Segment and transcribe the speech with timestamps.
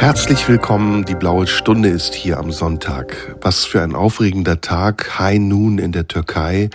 [0.00, 3.36] Herzlich willkommen, die blaue Stunde ist hier am Sonntag.
[3.42, 6.70] Was für ein aufregender Tag, High Noon in der Türkei.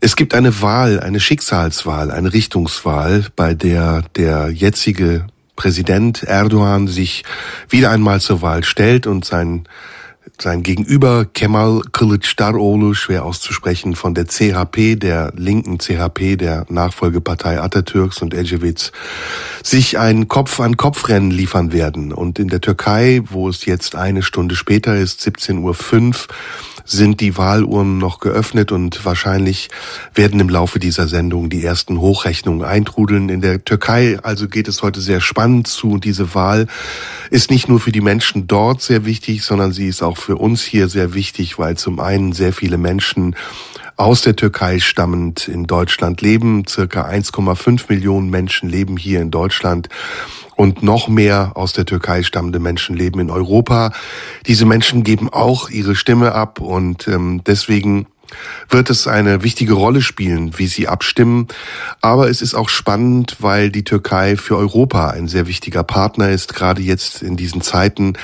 [0.00, 7.22] Es gibt eine Wahl, eine Schicksalswahl, eine Richtungswahl, bei der der jetzige Präsident Erdogan sich
[7.68, 9.68] wieder einmal zur Wahl stellt und sein
[10.40, 18.22] sein Gegenüber Kemal Kılıçdaroğlu, schwer auszusprechen, von der CHP, der linken CHP, der Nachfolgepartei Atatürks
[18.22, 18.92] und Ecevits,
[19.62, 22.12] sich ein Kopf-an-Kopf-Rennen liefern werden.
[22.12, 26.14] Und in der Türkei, wo es jetzt eine Stunde später ist, 17.05 Uhr,
[26.84, 29.70] sind die Wahlurnen noch geöffnet und wahrscheinlich
[30.14, 33.28] werden im Laufe dieser Sendung die ersten Hochrechnungen eintrudeln.
[33.28, 36.66] In der Türkei also geht es heute sehr spannend zu und diese Wahl
[37.30, 40.62] ist nicht nur für die Menschen dort sehr wichtig, sondern sie ist auch für uns
[40.62, 43.36] hier sehr wichtig, weil zum einen sehr viele Menschen
[44.02, 46.66] aus der Türkei stammend in Deutschland leben.
[46.66, 49.88] Circa 1,5 Millionen Menschen leben hier in Deutschland
[50.56, 53.92] und noch mehr aus der Türkei stammende Menschen leben in Europa.
[54.46, 58.06] Diese Menschen geben auch ihre Stimme ab und ähm, deswegen
[58.68, 61.48] wird es eine wichtige Rolle spielen, wie sie abstimmen.
[62.00, 66.54] Aber es ist auch spannend, weil die Türkei für Europa ein sehr wichtiger Partner ist,
[66.54, 68.14] gerade jetzt in diesen Zeiten,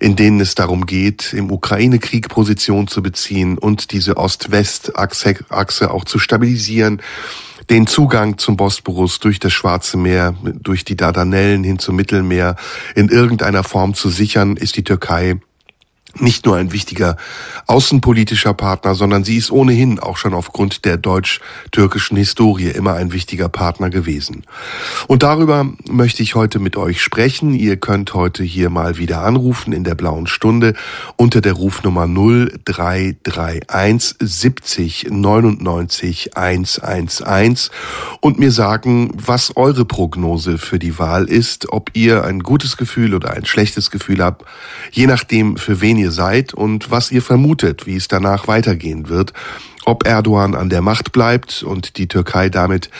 [0.00, 6.18] in denen es darum geht, im Ukraine-Krieg Position zu beziehen und diese Ost-West-Achse auch zu
[6.18, 7.00] stabilisieren
[7.70, 12.56] den Zugang zum Bosporus durch das Schwarze Meer, durch die Dardanellen hin zum Mittelmeer
[12.94, 15.36] in irgendeiner Form zu sichern, ist die Türkei
[16.20, 17.16] nicht nur ein wichtiger
[17.66, 23.48] außenpolitischer Partner, sondern sie ist ohnehin auch schon aufgrund der deutsch-türkischen Historie immer ein wichtiger
[23.48, 24.44] Partner gewesen.
[25.06, 27.54] Und darüber möchte ich heute mit euch sprechen.
[27.54, 30.74] Ihr könnt heute hier mal wieder anrufen in der blauen Stunde
[31.16, 37.70] unter der Rufnummer 0331 70 99 111
[38.20, 43.14] und mir sagen, was eure Prognose für die Wahl ist, ob ihr ein gutes Gefühl
[43.14, 44.44] oder ein schlechtes Gefühl habt,
[44.92, 49.08] je nachdem, für wen ihr ihr seid und was ihr vermutet, wie es danach weitergehen
[49.08, 49.32] wird,
[49.86, 52.90] ob Erdogan an der Macht bleibt und die Türkei damit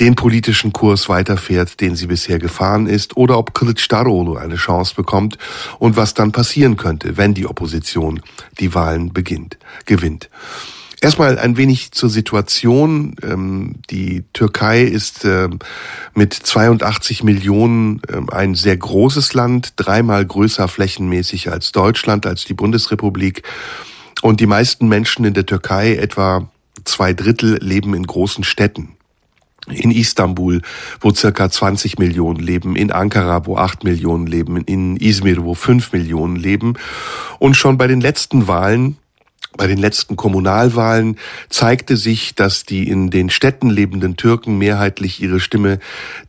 [0.00, 5.38] den politischen Kurs weiterfährt, den sie bisher gefahren ist, oder ob Kılıçdaroğlu eine Chance bekommt
[5.78, 8.20] und was dann passieren könnte, wenn die Opposition
[8.60, 10.28] die Wahlen beginnt, gewinnt.
[11.00, 13.14] Erstmal ein wenig zur Situation.
[13.22, 15.60] Ähm, die Türkei ist ähm,
[16.14, 22.54] mit 82 Millionen ähm, ein sehr großes Land, dreimal größer flächenmäßig als Deutschland, als die
[22.54, 23.44] Bundesrepublik.
[24.22, 26.50] Und die meisten Menschen in der Türkei, etwa
[26.84, 28.96] zwei Drittel, leben in großen Städten.
[29.68, 30.62] In Istanbul,
[31.00, 35.92] wo circa 20 Millionen leben, in Ankara, wo 8 Millionen leben, in Izmir, wo 5
[35.92, 36.74] Millionen leben.
[37.38, 38.96] Und schon bei den letzten Wahlen
[39.58, 41.18] bei den letzten Kommunalwahlen
[41.50, 45.80] zeigte sich, dass die in den Städten lebenden Türken mehrheitlich ihre Stimme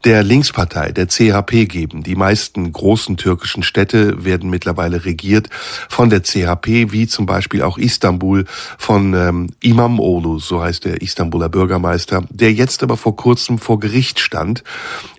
[0.03, 2.03] der Linkspartei, der CHP geben.
[2.03, 5.49] Die meisten großen türkischen Städte werden mittlerweile regiert
[5.87, 8.45] von der CHP, wie zum Beispiel auch Istanbul
[8.77, 13.79] von ähm, Imam Olu, so heißt der Istanbuler Bürgermeister, der jetzt aber vor kurzem vor
[13.79, 14.63] Gericht stand,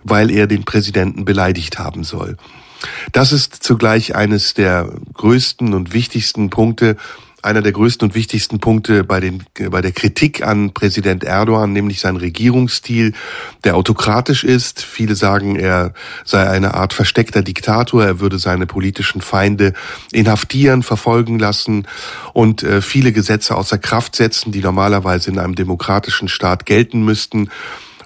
[0.03, 2.37] weil er den Präsidenten beleidigt haben soll.
[3.13, 6.97] Das ist zugleich eines der größten und wichtigsten Punkte,
[7.43, 12.01] einer der größten und wichtigsten Punkte bei, den, bei der Kritik an Präsident Erdogan, nämlich
[12.01, 13.13] sein Regierungsstil,
[13.65, 14.83] der autokratisch ist.
[14.83, 15.93] Viele sagen, er
[16.25, 19.73] sei eine Art versteckter Diktator, er würde seine politischen Feinde
[20.13, 21.87] inhaftieren, verfolgen lassen
[22.33, 27.51] und äh, viele Gesetze außer Kraft setzen, die normalerweise in einem demokratischen Staat gelten müssten.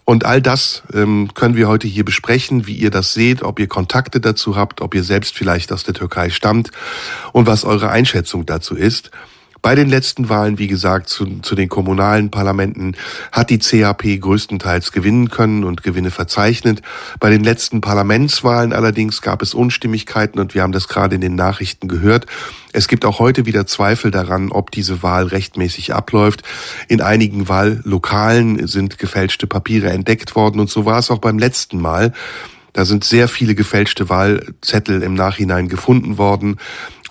[0.05, 3.69] Und all das ähm, können wir heute hier besprechen, wie ihr das seht, ob ihr
[3.69, 6.71] Kontakte dazu habt, ob ihr selbst vielleicht aus der Türkei stammt
[7.33, 9.11] und was eure Einschätzung dazu ist.
[9.65, 12.97] Bei den letzten Wahlen, wie gesagt, zu, zu den kommunalen Parlamenten
[13.33, 16.83] hat die CHP größtenteils gewinnen können und Gewinne verzeichnet.
[17.19, 21.35] Bei den letzten Parlamentswahlen allerdings gab es Unstimmigkeiten und wir haben das gerade in den
[21.35, 22.27] Nachrichten gehört.
[22.75, 26.43] Es gibt auch heute wieder Zweifel daran, ob diese Wahl rechtmäßig abläuft.
[26.89, 31.81] In einigen Wahllokalen sind gefälschte Papiere entdeckt worden und so war es auch beim letzten
[31.81, 32.13] Mal.
[32.75, 36.59] Da sind sehr viele gefälschte Wahlzettel im Nachhinein gefunden worden.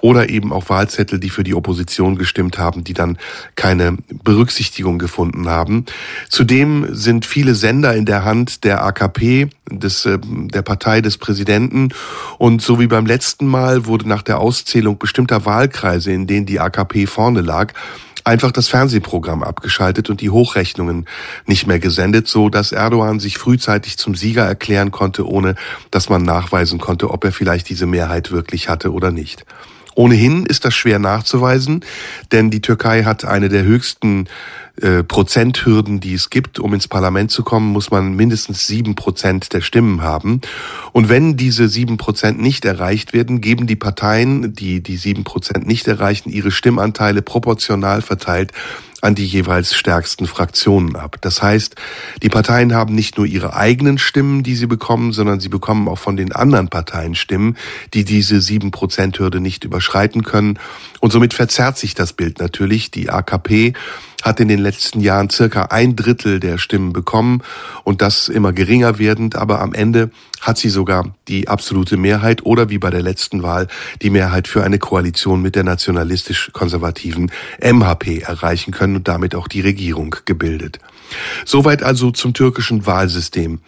[0.03, 3.17] Oder eben auch Wahlzettel, die für die Opposition gestimmt haben, die dann
[3.55, 5.85] keine Berücksichtigung gefunden haben.
[6.27, 11.89] Zudem sind viele Sender in der Hand der AKP, des, äh, der Partei des Präsidenten.
[12.37, 16.59] Und so wie beim letzten Mal wurde nach der Auszählung bestimmter Wahlkreise, in denen die
[16.59, 17.71] AKP vorne lag,
[18.25, 21.05] einfach das Fernsehprogramm abgeschaltet und die Hochrechnungen
[21.45, 25.55] nicht mehr gesendet, so dass Erdogan sich frühzeitig zum Sieger erklären konnte, ohne
[25.91, 29.45] dass man nachweisen konnte, ob er vielleicht diese Mehrheit wirklich hatte oder nicht.
[29.95, 31.85] Ohnehin ist das schwer nachzuweisen,
[32.31, 34.27] denn die Türkei hat eine der höchsten
[34.81, 36.59] äh, Prozenthürden, die es gibt.
[36.59, 40.41] Um ins Parlament zu kommen, muss man mindestens sieben Prozent der Stimmen haben.
[40.93, 45.67] Und wenn diese sieben Prozent nicht erreicht werden, geben die Parteien, die die sieben Prozent
[45.67, 48.51] nicht erreichen, ihre Stimmanteile proportional verteilt
[49.03, 51.17] an die jeweils stärksten Fraktionen ab.
[51.19, 51.75] Das heißt,
[52.21, 55.97] die Parteien haben nicht nur ihre eigenen Stimmen, die sie bekommen, sondern sie bekommen auch
[55.97, 57.57] von den anderen Parteien Stimmen,
[57.93, 60.57] die diese sieben Prozent Hürde nicht überschreiten können.
[61.01, 62.91] Und somit verzerrt sich das Bild natürlich.
[62.91, 63.73] Die AKP
[64.23, 67.43] hat in den letzten Jahren circa ein Drittel der Stimmen bekommen
[67.83, 70.09] und das immer geringer werdend, aber am Ende
[70.41, 73.67] hat sie sogar die absolute Mehrheit oder wie bei der letzten Wahl
[74.01, 77.31] die Mehrheit für eine Koalition mit der nationalistisch-konservativen
[77.61, 80.79] MHP erreichen können und damit auch die Regierung gebildet.
[81.45, 83.59] Soweit also zum türkischen Wahlsystem.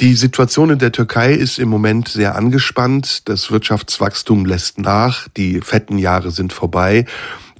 [0.00, 3.28] Die Situation in der Türkei ist im Moment sehr angespannt.
[3.28, 5.28] Das Wirtschaftswachstum lässt nach.
[5.36, 7.06] Die fetten Jahre sind vorbei.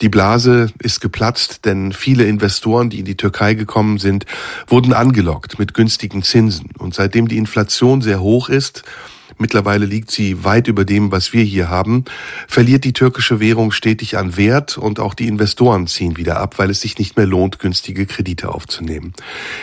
[0.03, 4.27] Die Blase ist geplatzt, denn viele Investoren, die in die Türkei gekommen sind,
[4.67, 6.71] wurden angelockt mit günstigen Zinsen.
[6.79, 8.83] Und seitdem die Inflation sehr hoch ist,
[9.39, 12.05] Mittlerweile liegt sie weit über dem, was wir hier haben.
[12.49, 16.71] Verliert die türkische Währung stetig an Wert und auch die Investoren ziehen wieder ab, weil
[16.71, 19.13] es sich nicht mehr lohnt, günstige Kredite aufzunehmen.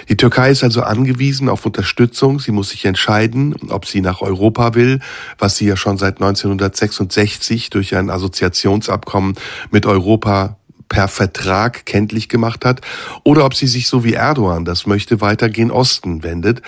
[0.09, 2.39] Die Türkei ist also angewiesen auf Unterstützung.
[2.39, 4.99] Sie muss sich entscheiden, ob sie nach Europa will,
[5.37, 9.35] was sie ja schon seit 1966 durch ein Assoziationsabkommen
[9.71, 10.57] mit Europa
[10.91, 12.81] per Vertrag kenntlich gemacht hat,
[13.23, 16.61] oder ob sie sich so wie Erdogan das möchte, weiter gen Osten wendet,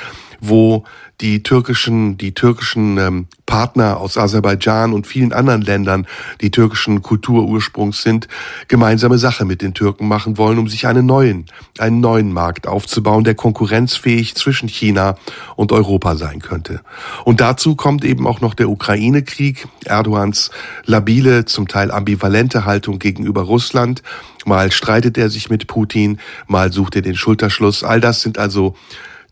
[0.46, 0.84] wo
[1.22, 6.06] die türkischen, die türkischen ähm, Partner aus Aserbaidschan und vielen anderen Ländern,
[6.42, 8.28] die türkischen Kulturursprungs sind,
[8.68, 11.46] gemeinsame Sache mit den Türken machen wollen, um sich einen neuen,
[11.78, 15.16] einen neuen Markt aufzubauen, der konkurrenzfähig zwischen China
[15.56, 16.82] und Europa sein könnte.
[17.24, 20.52] Und dazu kommt eben auch noch der Ukraine-Krieg, Erdogans
[20.84, 24.04] labile, zum Teil ambivalente Haltung gegenüber Russland.
[24.46, 27.84] Mal streitet er sich mit Putin, mal sucht er den Schulterschluss.
[27.84, 28.76] All das sind also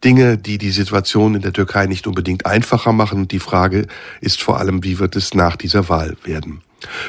[0.03, 3.27] Dinge, die die Situation in der Türkei nicht unbedingt einfacher machen.
[3.27, 3.87] Die Frage
[4.19, 6.61] ist vor allem, wie wird es nach dieser Wahl werden?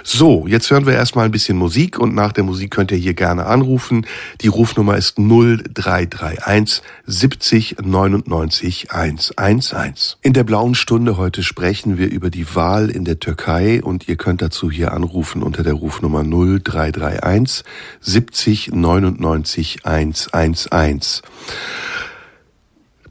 [0.02, 3.14] So, jetzt hören wir erstmal ein bisschen Musik und nach der Musik könnt ihr hier
[3.14, 4.06] gerne anrufen.
[4.40, 10.18] Die Rufnummer ist 0331 70 99 111.
[10.22, 14.16] In der blauen Stunde heute sprechen wir über die Wahl in der Türkei und ihr
[14.16, 17.64] könnt dazu hier anrufen unter der Rufnummer 0331
[18.00, 21.22] 70 99 111.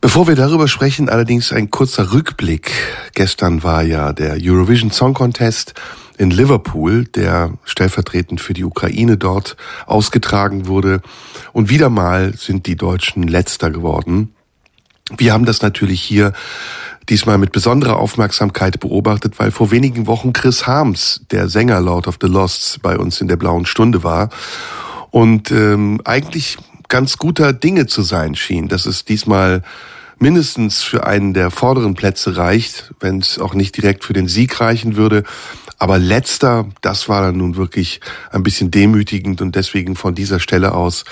[0.02, 2.72] Bevor wir darüber sprechen, allerdings ein kurzer Rückblick.
[3.14, 5.76] Gestern war ja der Eurovision Song Contest
[6.18, 11.02] in Liverpool, der stellvertretend für die Ukraine dort ausgetragen wurde.
[11.54, 14.34] Und wieder mal sind die Deutschen letzter geworden.
[15.18, 16.34] Wir haben das natürlich hier
[17.08, 22.18] diesmal mit besonderer Aufmerksamkeit beobachtet, weil vor wenigen Wochen Chris Harms, der Sänger Lord of
[22.20, 24.30] the Losts, bei uns in der blauen Stunde war.
[25.12, 26.58] Und ähm, eigentlich
[26.92, 29.64] ganz guter Dinge zu sein schien, dass es diesmal
[30.20, 34.60] mindestens für einen der vorderen Plätze reicht, wenn es auch nicht direkt für den Sieg
[34.60, 35.24] reichen würde.
[35.80, 40.74] Aber letzter, das war dann nun wirklich ein bisschen demütigend und deswegen von dieser Stelle
[40.74, 41.06] aus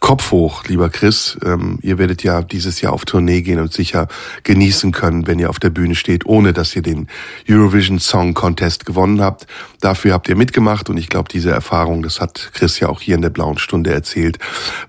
[0.00, 1.38] Kopf hoch, lieber Chris.
[1.44, 4.08] Ähm, ihr werdet ja dieses Jahr auf Tournee gehen und sicher
[4.44, 7.08] genießen können, wenn ihr auf der Bühne steht, ohne dass ihr den
[7.48, 9.46] Eurovision Song Contest gewonnen habt.
[9.80, 13.14] Dafür habt ihr mitgemacht und ich glaube, diese Erfahrung, das hat Chris ja auch hier
[13.14, 14.38] in der blauen Stunde erzählt,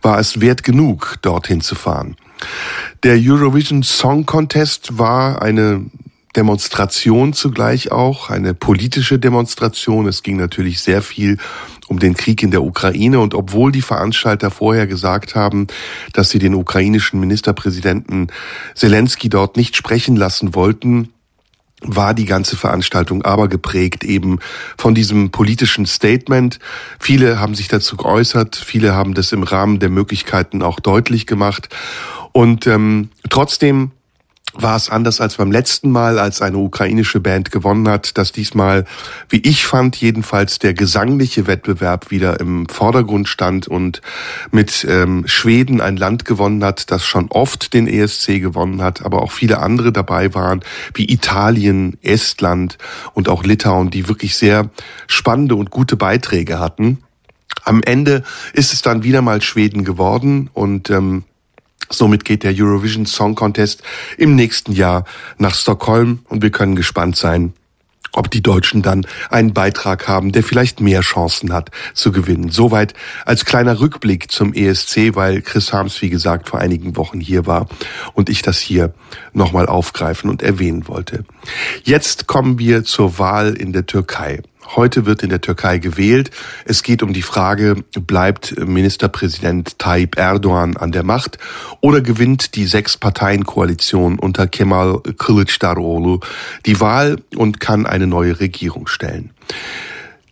[0.02, 2.16] war es wert genug, dorthin zu fahren.
[3.04, 5.86] Der Eurovision Song Contest war eine
[6.36, 10.08] Demonstration zugleich auch, eine politische Demonstration.
[10.08, 11.38] Es ging natürlich sehr viel
[11.88, 15.68] um den Krieg in der Ukraine und obwohl die Veranstalter vorher gesagt haben,
[16.14, 18.28] dass sie den ukrainischen Ministerpräsidenten
[18.76, 21.10] Zelensky dort nicht sprechen lassen wollten,
[21.82, 24.40] war die ganze Veranstaltung aber geprägt eben
[24.78, 26.60] von diesem politischen Statement.
[27.00, 31.70] Viele haben sich dazu geäußert, viele haben das im Rahmen der Möglichkeiten auch deutlich gemacht.
[32.32, 33.92] Und ähm, trotzdem
[34.54, 38.86] war es anders als beim letzten Mal, als eine ukrainische Band gewonnen hat, dass diesmal,
[39.30, 44.02] wie ich fand, jedenfalls der gesangliche Wettbewerb wieder im Vordergrund stand und
[44.52, 49.22] mit ähm, Schweden ein Land gewonnen hat, das schon oft den ESC gewonnen hat, aber
[49.22, 50.62] auch viele andere dabei waren,
[50.94, 52.78] wie Italien, Estland
[53.14, 54.70] und auch Litauen, die wirklich sehr
[55.08, 57.00] spannende und gute Beiträge hatten.
[57.64, 58.24] Am Ende
[58.54, 61.26] ist es dann wieder mal Schweden geworden und ähm,
[61.90, 63.84] Somit geht der Eurovision Song Contest
[64.18, 65.06] im nächsten Jahr
[65.38, 67.54] nach Stockholm und wir können gespannt sein,
[68.14, 72.50] ob die Deutschen dann einen Beitrag haben, der vielleicht mehr Chancen hat zu gewinnen.
[72.50, 72.94] Soweit
[73.26, 77.68] als kleiner Rückblick zum ESC, weil Chris Harms, wie gesagt, vor einigen Wochen hier war
[78.14, 78.94] und ich das hier
[79.34, 81.26] nochmal aufgreifen und erwähnen wollte.
[81.84, 84.42] Jetzt kommen wir zur Wahl in der Türkei.
[84.76, 86.32] Heute wird in der Türkei gewählt.
[86.66, 91.38] Es geht um die Frage, bleibt Ministerpräsident Tayyip Erdogan an der Macht
[91.80, 96.24] oder gewinnt die Sechs-Parteien-Koalition unter Kemal Kılıçdaroğlu
[96.66, 99.32] die Wahl und kann eine neue Regierung stellen.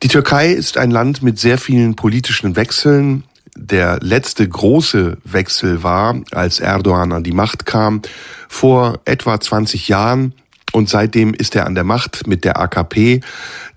[0.03, 3.23] Die Türkei ist ein Land mit sehr vielen politischen Wechseln.
[3.55, 8.01] Der letzte große Wechsel war, als Erdogan an die Macht kam,
[8.49, 10.33] vor etwa 20 Jahren.
[10.75, 13.21] Und seitdem ist er an der Macht mit der AKP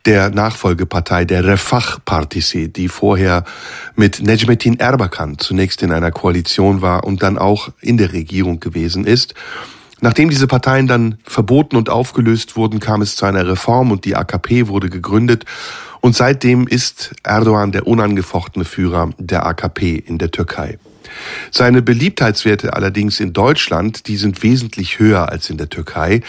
[0.05, 3.45] der Nachfolgepartei der Refah Partisi, die vorher
[3.95, 9.05] mit Necmettin Erbakan zunächst in einer Koalition war und dann auch in der Regierung gewesen
[9.05, 9.35] ist.
[10.01, 14.17] Nachdem diese Parteien dann verboten und aufgelöst wurden, kam es zu einer Reform und die
[14.17, 15.45] AKP wurde gegründet.
[16.01, 20.79] Und seitdem ist Erdogan der unangefochtene Führer der AKP in der Türkei.
[21.51, 26.21] Seine Beliebtheitswerte allerdings in Deutschland, die sind wesentlich höher als in der Türkei.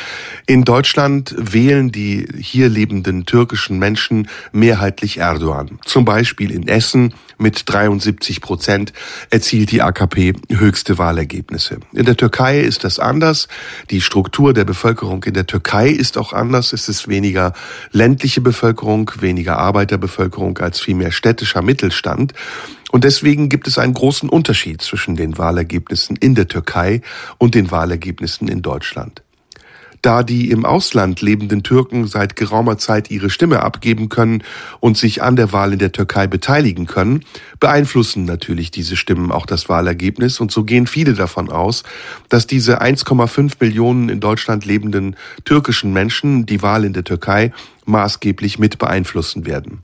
[0.46, 5.80] In Deutschland wählen die hier lebenden türkischen Menschen mehrheitlich Erdogan.
[5.86, 8.94] Zum Beispiel in Essen mit 73 Prozent
[9.30, 11.80] erzielt die AKP höchste Wahlergebnisse.
[11.94, 13.48] In der Türkei ist das anders.
[13.90, 16.74] Die Struktur der Bevölkerung in der Türkei ist auch anders.
[16.74, 17.54] Es ist weniger
[17.92, 22.34] ländliche Bevölkerung, weniger Arbeiterbevölkerung als vielmehr städtischer Mittelstand.
[22.92, 27.02] Und deswegen gibt es einen großen Unterschied zwischen den Wahlergebnissen in der Türkei
[27.38, 29.22] und den Wahlergebnissen in Deutschland.
[30.02, 34.44] Da die im Ausland lebenden Türken seit geraumer Zeit ihre Stimme abgeben können
[34.80, 37.26] und sich an der Wahl in der Türkei beteiligen können,
[37.60, 41.84] beeinflussen natürlich diese Stimmen auch das Wahlergebnis und so gehen viele davon aus,
[42.30, 47.52] dass diese 1,5 Millionen in Deutschland lebenden türkischen Menschen die Wahl in der Türkei
[47.86, 49.84] maßgeblich mit beeinflussen werden.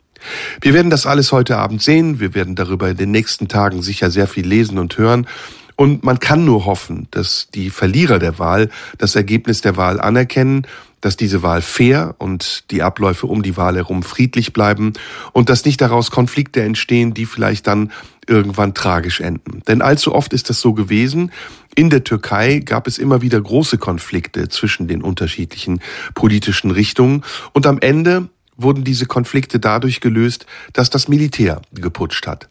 [0.62, 2.20] Wir werden das alles heute Abend sehen.
[2.20, 5.28] Wir werden darüber in den nächsten Tagen sicher sehr viel lesen und hören.
[5.76, 10.66] Und man kann nur hoffen, dass die Verlierer der Wahl das Ergebnis der Wahl anerkennen,
[11.02, 14.94] dass diese Wahl fair und die Abläufe um die Wahl herum friedlich bleiben
[15.34, 17.92] und dass nicht daraus Konflikte entstehen, die vielleicht dann
[18.26, 19.62] irgendwann tragisch enden.
[19.68, 21.32] Denn allzu oft ist das so gewesen.
[21.76, 25.80] In der Türkei gab es immer wieder große Konflikte zwischen den unterschiedlichen
[26.16, 32.50] politischen Richtungen und am Ende wurden diese Konflikte dadurch gelöst, dass das Militär geputscht hat.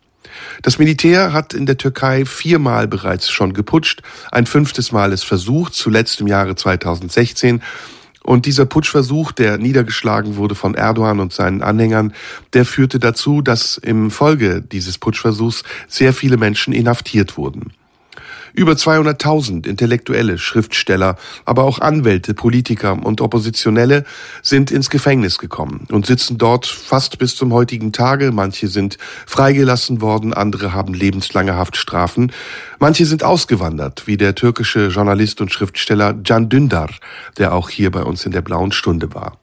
[0.62, 5.74] Das Militär hat in der Türkei viermal bereits schon geputscht, ein fünftes Mal ist versucht,
[5.74, 7.62] zuletzt im Jahre 2016.
[8.22, 12.14] Und dieser Putschversuch, der niedergeschlagen wurde von Erdogan und seinen Anhängern,
[12.54, 17.74] der führte dazu, dass im Folge dieses Putschversuchs sehr viele Menschen inhaftiert wurden.
[18.56, 24.04] Über 200.000 Intellektuelle, Schriftsteller, aber auch Anwälte, Politiker und Oppositionelle
[24.42, 28.30] sind ins Gefängnis gekommen und sitzen dort fast bis zum heutigen Tage.
[28.30, 28.96] Manche sind
[29.26, 32.30] freigelassen worden, andere haben lebenslange Haftstrafen.
[32.78, 36.90] Manche sind ausgewandert, wie der türkische Journalist und Schriftsteller Can Dündar,
[37.38, 39.36] der auch hier bei uns in der blauen Stunde war.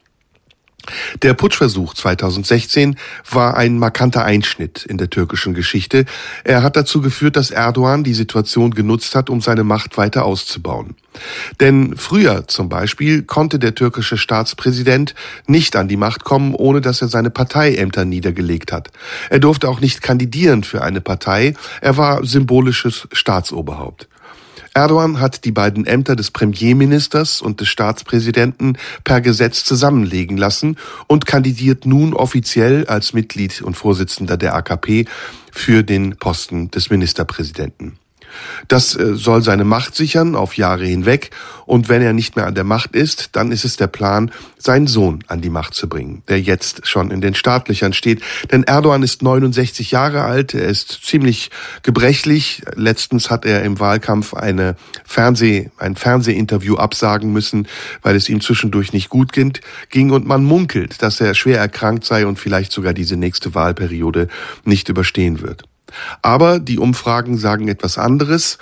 [1.22, 2.96] Der Putschversuch 2016
[3.30, 6.04] war ein markanter Einschnitt in der türkischen Geschichte.
[6.44, 10.96] Er hat dazu geführt, dass Erdogan die Situation genutzt hat, um seine Macht weiter auszubauen.
[11.60, 15.14] Denn früher zum Beispiel konnte der türkische Staatspräsident
[15.46, 18.90] nicht an die Macht kommen, ohne dass er seine Parteiämter niedergelegt hat.
[19.30, 24.08] Er durfte auch nicht kandidieren für eine Partei, er war symbolisches Staatsoberhaupt.
[24.74, 30.76] Erdogan hat die beiden Ämter des Premierministers und des Staatspräsidenten per Gesetz zusammenlegen lassen
[31.06, 35.06] und kandidiert nun offiziell als Mitglied und Vorsitzender der AKP
[35.50, 37.98] für den Posten des Ministerpräsidenten.
[38.68, 41.30] Das äh, soll seine Macht sichern auf Jahre hinweg.
[41.66, 44.86] Und wenn er nicht mehr an der Macht ist, dann ist es der Plan, seinen
[44.86, 48.22] Sohn an die Macht zu bringen, der jetzt schon in den Startlöchern steht.
[48.50, 51.50] Denn Erdogan ist 69 Jahre alt, er ist ziemlich
[51.82, 52.62] gebrechlich.
[52.74, 57.66] Letztens hat er im Wahlkampf eine Fernseh, ein Fernsehinterview absagen müssen,
[58.02, 60.10] weil es ihm zwischendurch nicht gut ging.
[60.10, 64.28] Und man munkelt, dass er schwer erkrankt sei und vielleicht sogar diese nächste Wahlperiode
[64.64, 65.64] nicht überstehen wird.
[66.22, 68.58] Aber die Umfragen sagen etwas anderes.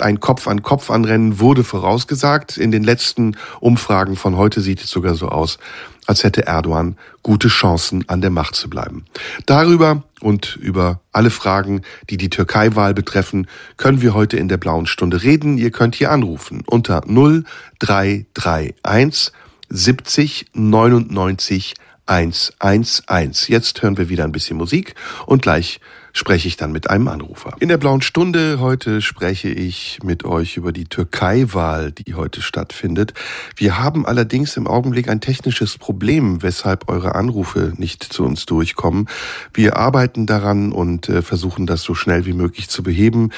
[0.00, 2.56] ein Kopf-an-Kopf-Anrennen wurde vorausgesagt.
[2.56, 5.58] In den letzten Umfragen von heute sieht es sogar so aus,
[6.06, 9.04] als hätte Erdogan gute Chancen, an der Macht zu bleiben.
[9.46, 14.86] Darüber und über alle Fragen, die die Türkei-Wahl betreffen, können wir heute in der blauen
[14.86, 15.58] Stunde reden.
[15.58, 19.32] Ihr könnt hier anrufen unter 0331
[19.70, 21.74] 70 99
[22.06, 23.48] 111.
[23.48, 24.94] Jetzt hören wir wieder ein bisschen Musik
[25.26, 25.80] und gleich
[26.14, 27.56] spreche ich dann mit einem Anrufer.
[27.58, 33.12] In der blauen Stunde heute spreche ich mit euch über die Türkei-Wahl, die heute stattfindet.
[33.56, 39.08] Wir haben allerdings im Augenblick ein technisches Problem, weshalb eure Anrufe nicht zu uns durchkommen.
[39.52, 43.30] Wir arbeiten daran und äh, versuchen das so schnell wie möglich zu beheben.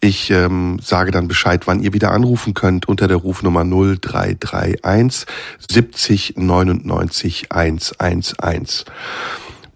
[0.00, 5.26] Ich ähm, sage dann Bescheid, wann ihr wieder anrufen könnt unter der Rufnummer 0331
[5.68, 8.84] 70 99 111.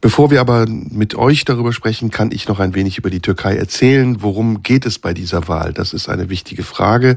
[0.01, 3.57] Bevor wir aber mit euch darüber sprechen, kann ich noch ein wenig über die Türkei
[3.57, 4.23] erzählen.
[4.23, 5.73] Worum geht es bei dieser Wahl?
[5.73, 7.17] Das ist eine wichtige Frage.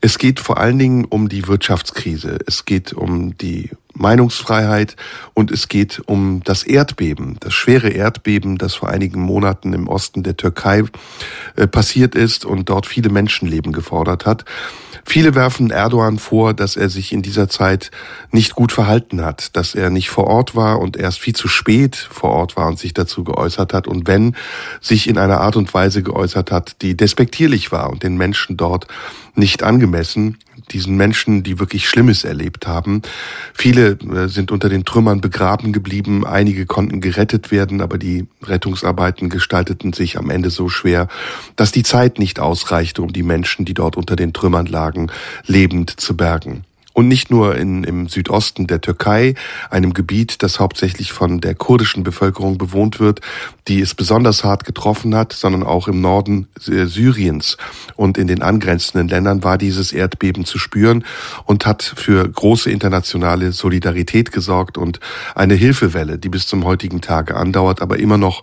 [0.00, 2.38] Es geht vor allen Dingen um die Wirtschaftskrise.
[2.46, 4.96] Es geht um die Meinungsfreiheit
[5.34, 10.22] und es geht um das Erdbeben, das schwere Erdbeben, das vor einigen Monaten im Osten
[10.22, 10.84] der Türkei
[11.56, 14.44] äh, passiert ist und dort viele Menschenleben gefordert hat.
[15.08, 17.92] Viele werfen Erdogan vor, dass er sich in dieser Zeit
[18.32, 21.94] nicht gut verhalten hat, dass er nicht vor Ort war und erst viel zu spät
[21.96, 24.34] vor Ort war und sich dazu geäußert hat und wenn
[24.80, 28.88] sich in einer Art und Weise geäußert hat, die despektierlich war und den Menschen dort
[29.36, 30.38] nicht angemessen,
[30.72, 33.02] diesen Menschen, die wirklich Schlimmes erlebt haben.
[33.54, 39.30] Viele äh, sind unter den Trümmern begraben geblieben, einige konnten gerettet werden, aber die Rettungsarbeiten
[39.30, 41.08] gestalteten sich am Ende so schwer,
[41.56, 45.10] dass die Zeit nicht ausreichte, um die Menschen, die dort unter den Trümmern lagen,
[45.46, 46.65] lebend zu bergen.
[46.96, 49.34] Und nicht nur in, im Südosten der Türkei,
[49.68, 53.20] einem Gebiet, das hauptsächlich von der kurdischen Bevölkerung bewohnt wird,
[53.68, 57.58] die es besonders hart getroffen hat, sondern auch im Norden äh, Syriens
[57.96, 61.04] und in den angrenzenden Ländern war dieses Erdbeben zu spüren
[61.44, 64.98] und hat für große internationale Solidarität gesorgt und
[65.34, 68.40] eine Hilfewelle, die bis zum heutigen Tage andauert, aber immer noch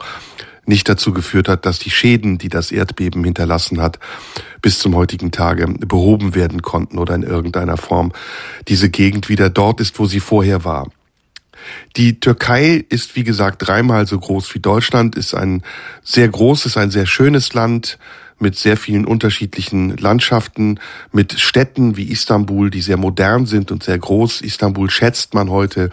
[0.66, 4.00] nicht dazu geführt hat, dass die Schäden, die das Erdbeben hinterlassen hat,
[4.62, 8.12] bis zum heutigen Tage behoben werden konnten oder in irgendeiner Form
[8.68, 10.90] diese Gegend wieder dort ist, wo sie vorher war.
[11.96, 15.64] Die Türkei ist, wie gesagt, dreimal so groß wie Deutschland, ist ein
[16.04, 17.98] sehr großes, ein sehr schönes Land,
[18.40, 20.80] mit sehr vielen unterschiedlichen Landschaften,
[21.12, 24.42] mit Städten wie Istanbul, die sehr modern sind und sehr groß.
[24.42, 25.90] Istanbul schätzt man heute,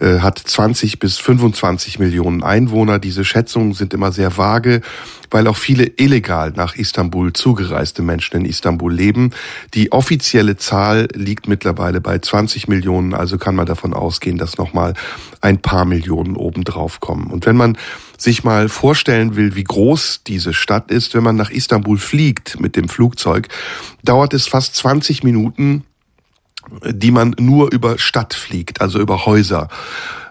[0.00, 2.98] äh, hat 20 bis 25 Millionen Einwohner.
[2.98, 4.82] Diese Schätzungen sind immer sehr vage,
[5.30, 9.30] weil auch viele illegal nach Istanbul zugereiste Menschen in Istanbul leben.
[9.74, 14.94] Die offizielle Zahl liegt mittlerweile bei 20 Millionen, also kann man davon ausgehen, dass nochmal
[15.40, 17.30] ein paar Millionen obendrauf kommen.
[17.30, 17.76] Und wenn man
[18.18, 22.76] sich mal vorstellen will, wie groß diese Stadt ist, wenn man nach Istanbul fliegt mit
[22.76, 23.48] dem Flugzeug,
[24.04, 25.84] dauert es fast 20 Minuten,
[26.84, 29.68] die man nur über Stadt fliegt, also über Häuser.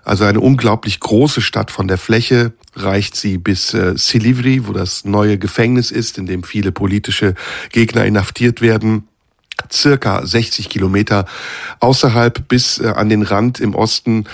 [0.04, 1.72] Also eine unglaublich große Stadt.
[1.72, 6.44] Von der Fläche reicht sie bis äh, Silivri, wo das neue Gefängnis ist, in dem
[6.44, 7.34] viele politische
[7.72, 9.08] Gegner inhaftiert werden
[9.72, 11.26] circa 60 Kilometer
[11.80, 14.26] außerhalb bis äh, an den Rand im Osten,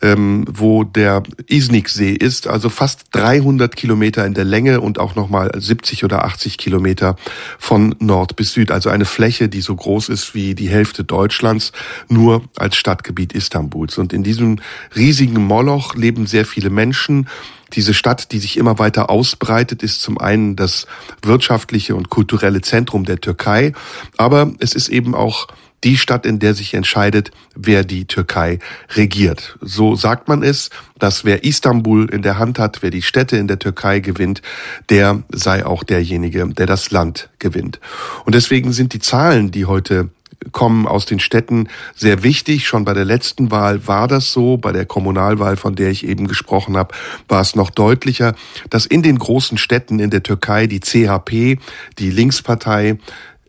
[0.00, 5.50] ähm, wo der Isniksee ist, also fast 300 Kilometer in der Länge und auch nochmal
[5.56, 7.16] 70 oder 80 Kilometer
[7.58, 8.70] von Nord bis Süd.
[8.70, 11.72] Also eine Fläche, die so groß ist wie die Hälfte Deutschlands,
[12.08, 13.98] nur als Stadtgebiet Istanbuls.
[13.98, 14.60] Und in diesem
[14.94, 17.28] riesigen Moloch leben sehr viele Menschen
[17.72, 20.86] diese Stadt, die sich immer weiter ausbreitet, ist zum einen das
[21.22, 23.72] wirtschaftliche und kulturelle Zentrum der Türkei,
[24.16, 25.48] aber es ist eben auch
[25.84, 28.58] die Stadt, in der sich entscheidet, wer die Türkei
[28.94, 29.56] regiert.
[29.60, 33.46] So sagt man es, dass wer Istanbul in der Hand hat, wer die Städte in
[33.46, 34.42] der Türkei gewinnt,
[34.90, 37.78] der sei auch derjenige, der das Land gewinnt.
[38.24, 40.10] Und deswegen sind die Zahlen, die heute
[40.52, 42.66] kommen aus den Städten sehr wichtig.
[42.66, 44.56] Schon bei der letzten Wahl war das so.
[44.56, 46.94] Bei der Kommunalwahl, von der ich eben gesprochen habe,
[47.28, 48.34] war es noch deutlicher,
[48.70, 51.58] dass in den großen Städten in der Türkei die CHP,
[51.98, 52.98] die Linkspartei,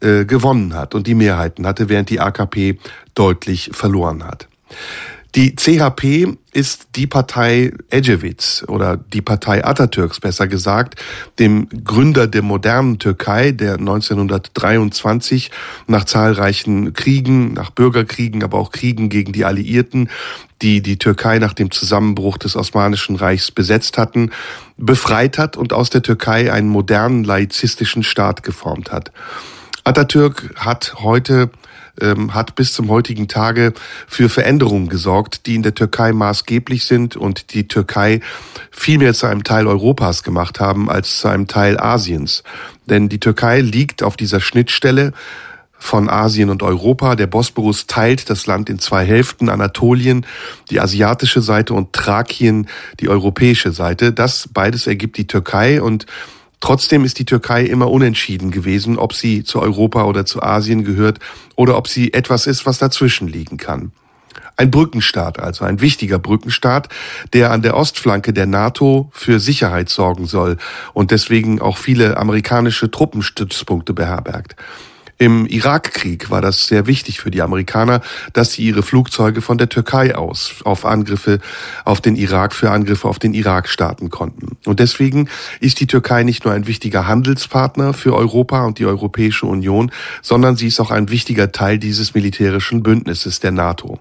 [0.02, 2.80] äh, gewonnen hat und die Mehrheiten hatte, während die AKP
[3.16, 4.48] deutlich verloren hat.
[5.36, 11.00] Die CHP ist die Partei Ecevits oder die Partei Atatürks besser gesagt,
[11.38, 15.52] dem Gründer der modernen Türkei, der 1923
[15.86, 20.10] nach zahlreichen Kriegen, nach Bürgerkriegen, aber auch Kriegen gegen die Alliierten,
[20.64, 24.32] die die Türkei nach dem Zusammenbruch des Osmanischen Reichs besetzt hatten,
[24.78, 29.12] befreit hat und aus der Türkei einen modernen laizistischen Staat geformt hat.
[29.84, 31.52] Atatürk hat heute
[32.02, 33.74] ähm, hat bis zum heutigen Tage
[34.08, 38.22] für Veränderungen gesorgt, die in der Türkei maßgeblich sind und die Türkei
[38.72, 42.44] viel mehr zu einem Teil Europas gemacht haben als zu einem Teil Asiens.
[42.86, 45.14] Denn die Türkei liegt auf dieser Schnittstelle
[45.80, 47.16] von Asien und Europa.
[47.16, 50.26] Der Bosporus teilt das Land in zwei Hälften, Anatolien,
[50.70, 52.68] die asiatische Seite und Thrakien,
[53.00, 54.12] die europäische Seite.
[54.12, 56.06] Das beides ergibt die Türkei und
[56.60, 61.20] Trotzdem ist die Türkei immer unentschieden gewesen, ob sie zu Europa oder zu Asien gehört
[61.56, 63.92] oder ob sie etwas ist, was dazwischen liegen kann.
[64.58, 66.90] Ein Brückenstaat, also ein wichtiger Brückenstaat,
[67.32, 70.58] der an der Ostflanke der NATO für Sicherheit sorgen soll
[70.94, 74.58] und deswegen auch viele amerikanische Truppenstützpunkte beherbergt.
[75.22, 78.00] Im Irakkrieg war das sehr wichtig für die Amerikaner,
[78.32, 81.40] dass sie ihre Flugzeuge von der Türkei aus auf Angriffe
[81.84, 84.58] auf den Irak, für Angriffe auf den Irak starten konnten.
[84.66, 85.28] Und deswegen
[85.60, 90.56] ist die Türkei nicht nur ein wichtiger Handelspartner für Europa und die Europäische Union, sondern
[90.56, 94.00] sie ist auch ein wichtiger Teil dieses militärischen Bündnisses der NATO.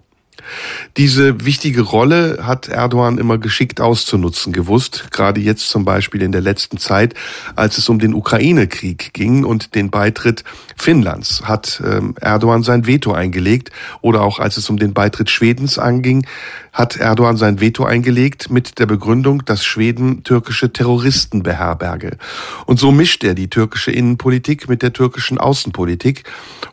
[0.96, 6.40] Diese wichtige Rolle hat Erdogan immer geschickt auszunutzen gewusst, gerade jetzt zum Beispiel in der
[6.40, 7.14] letzten Zeit,
[7.56, 10.44] als es um den Ukraine-Krieg ging und den Beitritt
[10.76, 15.78] Finnlands, hat ähm, Erdogan sein Veto eingelegt oder auch als es um den Beitritt Schwedens
[15.78, 16.26] anging,
[16.72, 22.18] hat Erdogan sein Veto eingelegt mit der Begründung, dass Schweden türkische Terroristen beherberge.
[22.66, 26.24] Und so mischt er die türkische Innenpolitik mit der türkischen Außenpolitik.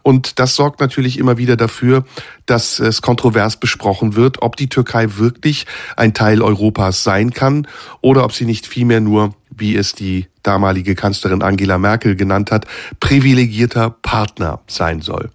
[0.04, 2.06] Und das sorgt natürlich immer wieder dafür,
[2.46, 7.68] dass es kontrovers besprochen wird, ob die Türkei wirklich ein Teil Europas sein kann
[8.02, 12.66] oder ob sie nicht vielmehr nur, wie es die damalige Kanzlerin Angela Merkel genannt hat,
[13.00, 15.32] privilegierter Partner sein soll.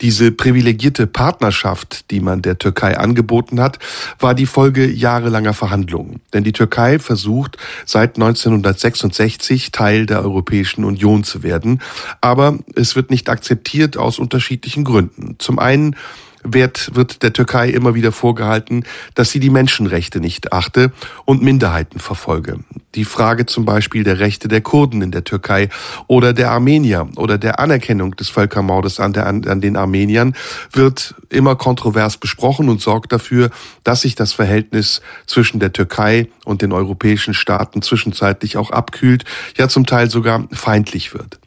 [0.00, 3.78] Diese privilegierte Partnerschaft, die man der Türkei angeboten hat,
[4.18, 6.20] war die Folge jahrelanger Verhandlungen.
[6.32, 11.80] Denn die Türkei versucht seit 1966 Teil der Europäischen Union zu werden.
[12.20, 15.36] Aber es wird nicht akzeptiert aus unterschiedlichen Gründen.
[15.38, 15.96] Zum einen
[16.44, 20.92] wird, wird der Türkei immer wieder vorgehalten, dass sie die Menschenrechte nicht achte
[21.24, 22.60] und Minderheiten verfolge.
[22.94, 25.68] Die Frage zum Beispiel der Rechte der Kurden in der Türkei
[26.06, 30.34] oder der Armenier oder der Anerkennung des Völkermordes an, der, an den Armeniern
[30.70, 33.50] wird immer kontrovers besprochen und sorgt dafür,
[33.82, 39.24] dass sich das Verhältnis zwischen der Türkei und den europäischen Staaten zwischenzeitlich auch abkühlt,
[39.56, 41.38] ja zum Teil sogar feindlich wird.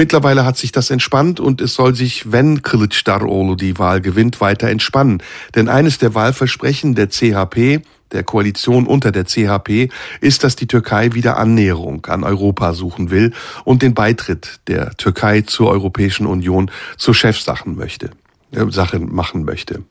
[0.00, 4.68] Mittlerweile hat sich das entspannt und es soll sich, wenn Kılıçdaroğlu die Wahl gewinnt, weiter
[4.68, 5.20] entspannen.
[5.56, 7.82] Denn eines der Wahlversprechen der CHP,
[8.12, 9.88] der Koalition unter der CHP,
[10.20, 13.32] ist, dass die Türkei wieder Annäherung an Europa suchen will
[13.64, 18.10] und den Beitritt der Türkei zur Europäischen Union zur Chefsachen möchte,
[18.52, 19.82] äh, Sache machen möchte.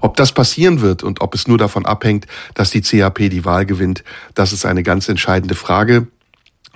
[0.00, 3.66] Ob das passieren wird und ob es nur davon abhängt, dass die CHP die Wahl
[3.66, 4.02] gewinnt,
[4.34, 6.08] das ist eine ganz entscheidende Frage.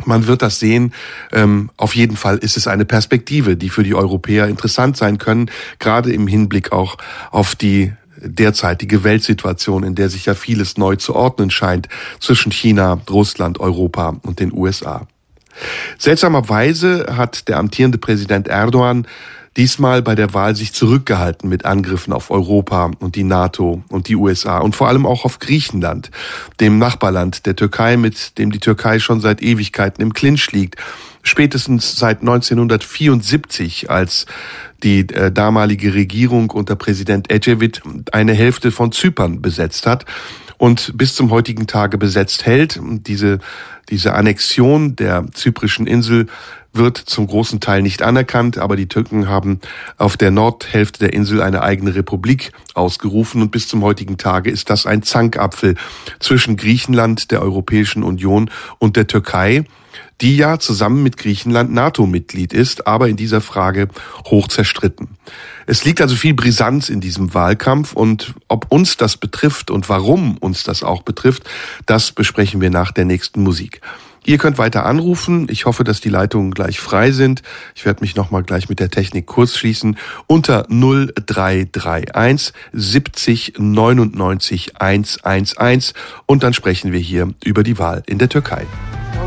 [0.06, 0.92] Man wird das sehen.
[1.32, 5.50] Ähm, auf jeden Fall ist es eine Perspektive, die für die Europäer interessant sein können,
[5.78, 6.96] gerade im Hinblick auch
[7.30, 13.00] auf die derzeitige Weltsituation, in der sich ja vieles neu zu ordnen scheint zwischen China,
[13.08, 15.06] Russland, Europa und den USA.
[15.98, 19.06] Seltsamerweise hat der amtierende Präsident Erdogan
[19.56, 24.16] diesmal bei der Wahl sich zurückgehalten mit Angriffen auf Europa und die NATO und die
[24.16, 26.10] USA und vor allem auch auf Griechenland,
[26.60, 30.76] dem Nachbarland der Türkei, mit dem die Türkei schon seit Ewigkeiten im Clinch liegt.
[31.22, 34.24] Spätestens seit 1974, als
[34.82, 37.82] die äh, damalige Regierung unter Präsident Ecevit
[38.12, 40.06] eine Hälfte von Zypern besetzt hat
[40.56, 42.80] und bis zum heutigen Tage besetzt hält.
[42.82, 43.38] Diese,
[43.90, 46.26] diese Annexion der zyprischen Insel
[46.72, 49.60] wird zum großen Teil nicht anerkannt, aber die Türken haben
[49.96, 54.70] auf der Nordhälfte der Insel eine eigene Republik ausgerufen und bis zum heutigen Tage ist
[54.70, 55.74] das ein Zankapfel
[56.20, 59.64] zwischen Griechenland, der Europäischen Union und der Türkei,
[60.20, 63.88] die ja zusammen mit Griechenland NATO-Mitglied ist, aber in dieser Frage
[64.26, 65.08] hoch zerstritten.
[65.66, 70.36] Es liegt also viel Brisanz in diesem Wahlkampf und ob uns das betrifft und warum
[70.38, 71.44] uns das auch betrifft,
[71.86, 73.80] das besprechen wir nach der nächsten Musik.
[74.26, 75.46] Ihr könnt weiter anrufen.
[75.50, 77.42] Ich hoffe, dass die Leitungen gleich frei sind.
[77.74, 79.96] Ich werde mich nochmal gleich mit der Technik kurz schließen.
[80.26, 85.94] Unter 0331 70 99 111
[86.26, 88.66] und dann sprechen wir hier über die Wahl in der Türkei.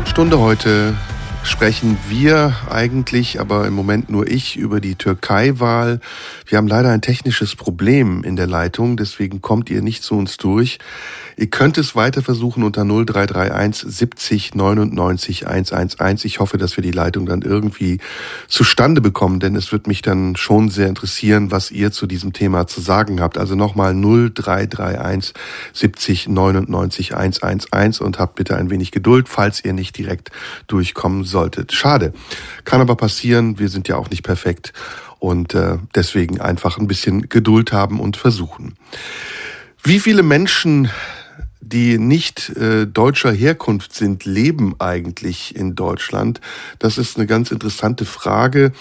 [0.04, 0.94] Stunde heute
[1.44, 6.00] sprechen wir eigentlich, aber im Moment nur ich, über die Türkei-Wahl.
[6.46, 10.38] Wir haben leider ein technisches Problem in der Leitung, deswegen kommt ihr nicht zu uns
[10.38, 10.78] durch.
[11.36, 16.24] Ihr könnt es weiter versuchen unter 0331 70 99 111.
[16.24, 17.98] Ich hoffe, dass wir die Leitung dann irgendwie
[18.46, 22.66] zustande bekommen, denn es wird mich dann schon sehr interessieren, was ihr zu diesem Thema
[22.68, 23.36] zu sagen habt.
[23.36, 25.34] Also nochmal 0331
[25.72, 30.30] 70 99 111 und habt bitte ein wenig Geduld, falls ihr nicht direkt
[30.68, 31.72] durchkommen solltet.
[31.72, 32.12] Schade.
[32.64, 33.58] Kann aber passieren.
[33.58, 34.72] Wir sind ja auch nicht perfekt.
[35.18, 38.76] und äh, deswegen einfach ein bisschen Geduld haben und versuchen.
[39.82, 40.90] Wie viele Menschen
[41.66, 46.40] die nicht äh, deutscher Herkunft sind, leben eigentlich in Deutschland?
[46.78, 48.72] Das ist eine ganz interessante Frage.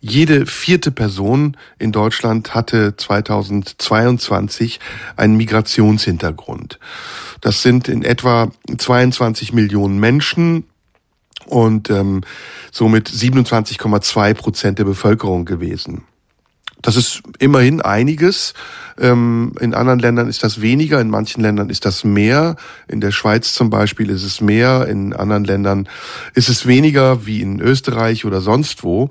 [0.00, 4.80] Jede vierte Person in Deutschland hatte 2022
[5.16, 6.78] einen Migrationshintergrund.
[7.40, 10.64] Das sind in etwa 22 Millionen Menschen
[11.46, 12.22] und ähm,
[12.72, 16.04] somit 27,2 Prozent der Bevölkerung gewesen.
[16.84, 18.52] Das ist immerhin einiges.
[19.00, 22.56] Ähm, in anderen Ländern ist das weniger, in manchen Ländern ist das mehr.
[22.88, 25.88] In der Schweiz zum Beispiel ist es mehr, in anderen Ländern
[26.34, 29.08] ist es weniger, wie in Österreich oder sonst wo.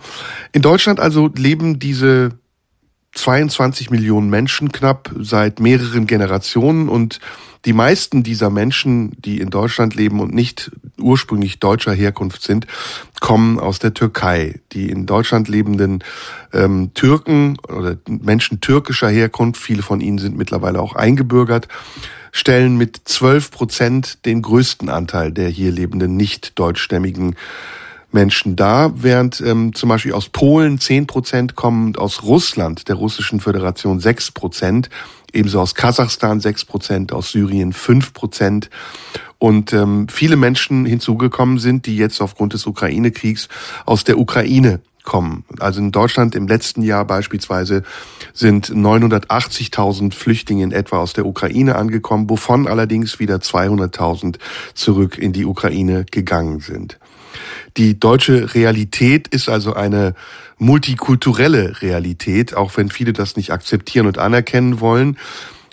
[0.52, 2.34] In Deutschland also leben diese
[3.16, 7.20] 22 Millionen Menschen knapp seit mehreren Generationen und
[7.66, 12.68] die meisten dieser Menschen, die in Deutschland leben und nicht ursprünglich deutscher Herkunft sind,
[13.22, 14.60] kommen aus der Türkei.
[14.74, 16.04] Die in Deutschland lebenden
[16.52, 21.68] ähm, Türken oder Menschen türkischer Herkunft, viele von ihnen sind mittlerweile auch eingebürgert,
[22.32, 27.36] stellen mit 12 Prozent den größten Anteil der hier lebenden nicht deutschstämmigen
[28.14, 33.40] Menschen da, während ähm, zum Beispiel aus Polen 10 Prozent kommen, aus Russland, der Russischen
[33.40, 34.90] Föderation 6 Prozent,
[35.34, 38.70] ebenso aus Kasachstan 6 Prozent, aus Syrien 5 Prozent
[39.40, 43.50] und ähm, viele Menschen hinzugekommen sind, die jetzt aufgrund des Ukraine-Kriegs
[43.86, 45.44] aus der Ukraine kommen.
[45.60, 47.84] Also in Deutschland im letzten Jahr beispielsweise
[48.34, 54.38] sind 980.000 Flüchtlinge in etwa aus der Ukraine angekommen, wovon allerdings wieder 200.000
[54.74, 56.98] zurück in die Ukraine gegangen sind.
[57.78, 60.14] Die deutsche Realität ist also eine
[60.58, 65.18] multikulturelle Realität, auch wenn viele das nicht akzeptieren und anerkennen wollen.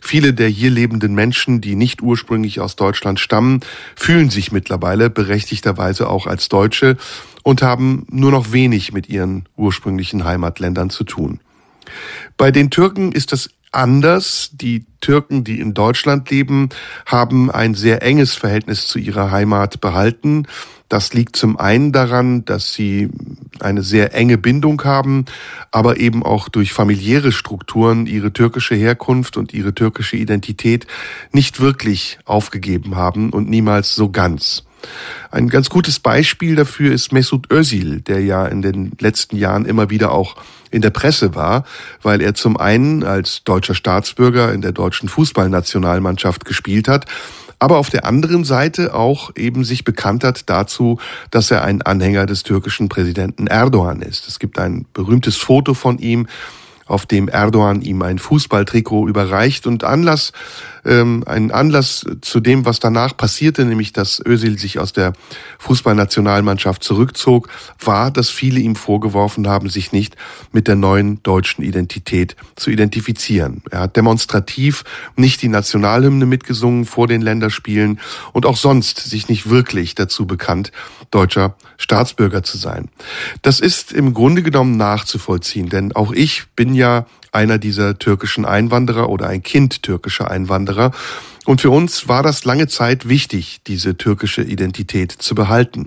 [0.02, 3.60] Viele der hier lebenden Menschen, die nicht ursprünglich aus Deutschland stammen,
[3.96, 6.96] fühlen sich mittlerweile berechtigterweise auch als Deutsche
[7.42, 11.40] und haben nur noch wenig mit ihren ursprünglichen Heimatländern zu tun.
[12.38, 14.50] Bei den Türken ist das anders.
[14.52, 16.70] Die Türken, die in Deutschland leben,
[17.06, 20.46] haben ein sehr enges Verhältnis zu ihrer Heimat behalten.
[20.90, 23.10] Das liegt zum einen daran, dass sie
[23.60, 25.24] eine sehr enge Bindung haben,
[25.70, 30.88] aber eben auch durch familiäre Strukturen ihre türkische Herkunft und ihre türkische Identität
[31.30, 34.64] nicht wirklich aufgegeben haben und niemals so ganz.
[35.30, 39.90] Ein ganz gutes Beispiel dafür ist Mesut Özil, der ja in den letzten Jahren immer
[39.90, 40.34] wieder auch
[40.72, 41.64] in der Presse war,
[42.02, 47.06] weil er zum einen als deutscher Staatsbürger in der deutschen Fußballnationalmannschaft gespielt hat,
[47.60, 50.98] aber auf der anderen Seite auch eben sich bekannt hat dazu,
[51.30, 54.26] dass er ein Anhänger des türkischen Präsidenten Erdogan ist.
[54.26, 56.26] Es gibt ein berühmtes Foto von ihm,
[56.86, 60.32] auf dem Erdogan ihm ein Fußballtrikot überreicht und Anlass
[60.84, 65.12] ähm, ein Anlass zu dem, was danach passierte, nämlich dass Özil sich aus der
[65.58, 70.16] Fußballnationalmannschaft zurückzog, war, dass viele ihm vorgeworfen haben, sich nicht
[70.52, 73.62] mit der neuen deutschen Identität zu identifizieren.
[73.70, 74.84] Er hat demonstrativ
[75.16, 78.00] nicht die Nationalhymne mitgesungen vor den Länderspielen
[78.32, 80.72] und auch sonst sich nicht wirklich dazu bekannt,
[81.10, 82.88] deutscher Staatsbürger zu sein.
[83.42, 89.08] Das ist im Grunde genommen nachzuvollziehen, denn auch ich bin ja einer dieser türkischen Einwanderer
[89.08, 90.69] oder ein Kind türkischer Einwanderer.
[91.46, 95.86] Und für uns war das lange Zeit wichtig, diese türkische Identität zu behalten,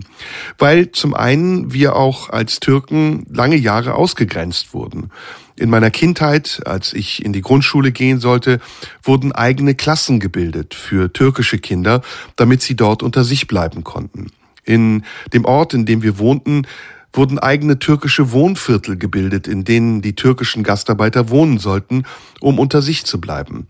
[0.57, 5.11] weil zum einen wir auch als Türken lange Jahre ausgegrenzt wurden.
[5.55, 8.59] In meiner Kindheit, als ich in die Grundschule gehen sollte,
[9.03, 12.01] wurden eigene Klassen gebildet für türkische Kinder,
[12.35, 14.31] damit sie dort unter sich bleiben konnten.
[14.63, 16.65] In dem Ort, in dem wir wohnten,
[17.13, 22.03] wurden eigene türkische Wohnviertel gebildet, in denen die türkischen Gastarbeiter wohnen sollten,
[22.41, 23.67] um unter sich zu bleiben.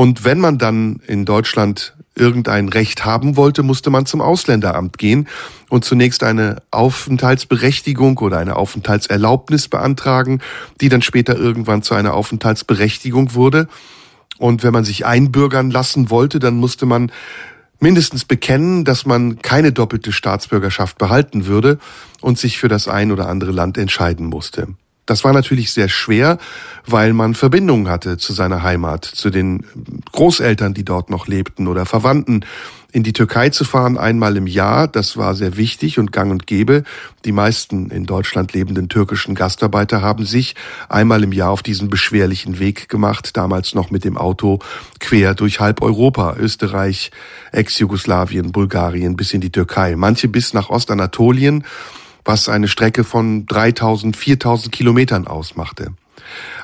[0.00, 5.28] Und wenn man dann in Deutschland irgendein Recht haben wollte, musste man zum Ausländeramt gehen
[5.68, 10.40] und zunächst eine Aufenthaltsberechtigung oder eine Aufenthaltserlaubnis beantragen,
[10.80, 13.68] die dann später irgendwann zu einer Aufenthaltsberechtigung wurde.
[14.38, 17.12] Und wenn man sich einbürgern lassen wollte, dann musste man
[17.78, 21.78] mindestens bekennen, dass man keine doppelte Staatsbürgerschaft behalten würde
[22.22, 24.68] und sich für das ein oder andere Land entscheiden musste.
[25.06, 26.38] Das war natürlich sehr schwer,
[26.86, 29.64] weil man Verbindungen hatte zu seiner Heimat, zu den
[30.12, 32.44] Großeltern, die dort noch lebten oder Verwandten
[32.92, 36.46] in die Türkei zu fahren, einmal im Jahr, das war sehr wichtig und gang und
[36.46, 36.82] gäbe.
[37.24, 40.54] Die meisten in Deutschland lebenden türkischen Gastarbeiter haben sich
[40.88, 44.58] einmal im Jahr auf diesen beschwerlichen Weg gemacht, damals noch mit dem Auto
[44.98, 47.10] quer durch halb Europa, Österreich,
[47.52, 51.64] Ex-Jugoslawien, Bulgarien bis in die Türkei, manche bis nach Ostanatolien,
[52.24, 55.92] was eine Strecke von 3000, 4000 Kilometern ausmachte.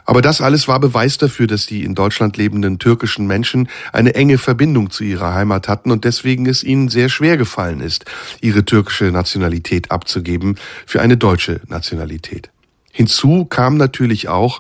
[0.05, 4.39] Aber das alles war Beweis dafür, dass die in Deutschland lebenden türkischen Menschen eine enge
[4.39, 8.05] Verbindung zu ihrer Heimat hatten und deswegen es ihnen sehr schwer gefallen ist,
[8.41, 12.51] ihre türkische Nationalität abzugeben für eine deutsche Nationalität.
[12.97, 14.59] Hinzu kam natürlich auch,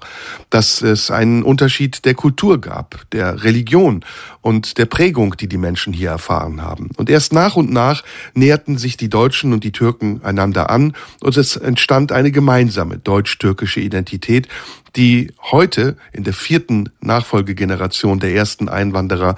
[0.51, 4.05] dass es einen Unterschied der Kultur gab, der Religion
[4.42, 6.90] und der Prägung, die die Menschen hier erfahren haben.
[6.99, 11.38] Und erst nach und nach näherten sich die Deutschen und die Türken einander an und
[11.38, 14.49] es entstand eine gemeinsame deutsch-türkische Identität,
[14.96, 19.37] die heute in der vierten Nachfolgegeneration der ersten Einwanderer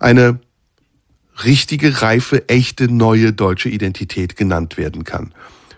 [0.00, 0.40] eine
[1.44, 5.32] richtige, reife, echte, neue deutsche Identität genannt werden kann.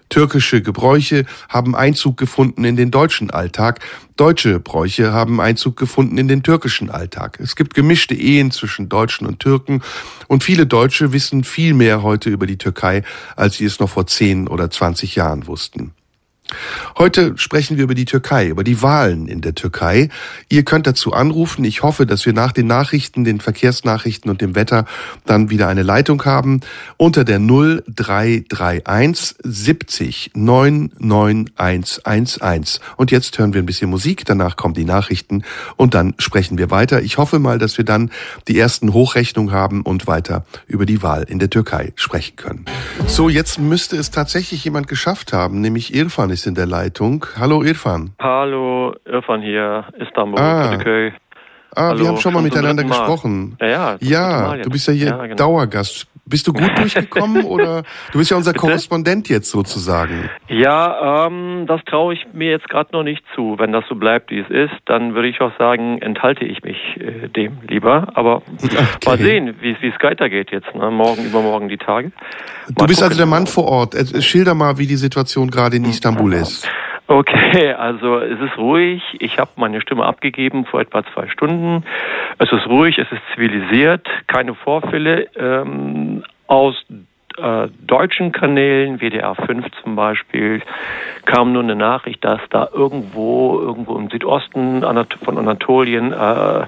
[0.09, 3.81] Türkische Gebräuche haben Einzug gefunden in den deutschen Alltag.
[4.17, 7.39] Deutsche Bräuche haben Einzug gefunden in den türkischen Alltag.
[7.41, 9.83] Es gibt gemischte Ehen zwischen Deutschen und Türken
[10.29, 13.03] und viele Deutsche wissen viel mehr heute über die Türkei,
[13.35, 15.93] als sie es noch vor 10 oder 20 Jahren wussten.
[16.99, 20.09] Heute sprechen wir über die Türkei, über die Wahlen in der Türkei.
[20.49, 21.65] Ihr könnt dazu anrufen.
[21.65, 24.87] Ich hoffe, dass wir nach den Nachrichten, den Verkehrsnachrichten und dem Wetter
[25.27, 26.61] dann wieder eine Leitung haben
[26.97, 32.81] unter der 0331 70 99111.
[32.97, 35.43] Und jetzt hören wir ein bisschen Musik, danach kommen die Nachrichten
[35.77, 37.03] und dann sprechen wir weiter.
[37.03, 38.11] Ich hoffe mal, dass wir dann
[38.49, 42.65] die ersten Hochrechnungen haben und weiter über die Wahl in der Türkei sprechen können.
[43.07, 47.25] So, jetzt müsste es tatsächlich jemand geschafft haben, nämlich Irfan ist in der Leitung.
[47.39, 48.13] Hallo Irfan.
[48.21, 50.79] Hallo, Irfan hier, Istanbul, Ah.
[51.77, 53.57] Ah, Hallo, wir haben schon mal schon miteinander gesprochen.
[53.61, 54.55] Ja, ja.
[54.57, 55.35] Ja, du bist ja hier genau.
[55.35, 56.07] Dauergast.
[56.27, 57.83] Bist du gut durchgekommen oder
[58.13, 60.31] du bist ja unser Korrespondent jetzt sozusagen?
[60.49, 63.57] Ja, ähm, das traue ich mir jetzt gerade noch nicht zu.
[63.59, 66.79] Wenn das so bleibt, wie es ist, dann würde ich auch sagen, enthalte ich mich
[66.99, 68.09] äh, dem lieber.
[68.15, 68.43] Aber
[69.05, 70.75] mal sehen, wie es weitergeht jetzt.
[70.75, 70.91] Ne?
[70.91, 72.13] Morgen, übermorgen die Tage.
[72.69, 73.19] Du Mal bist also gucken.
[73.19, 73.95] der Mann vor Ort.
[73.95, 76.69] Äh, Schilder mal, wie die Situation gerade in Istanbul ist.
[77.07, 79.03] Okay, also es ist ruhig.
[79.19, 81.85] Ich habe meine Stimme abgegeben vor etwa zwei Stunden.
[82.39, 85.29] Es ist ruhig, es ist zivilisiert, keine Vorfälle.
[85.37, 86.83] Ähm, aus
[87.37, 90.63] äh, deutschen Kanälen, WDR 5 zum Beispiel,
[91.25, 94.83] kam nur eine Nachricht, dass da irgendwo, irgendwo im Südosten
[95.25, 96.67] von Anatolien äh,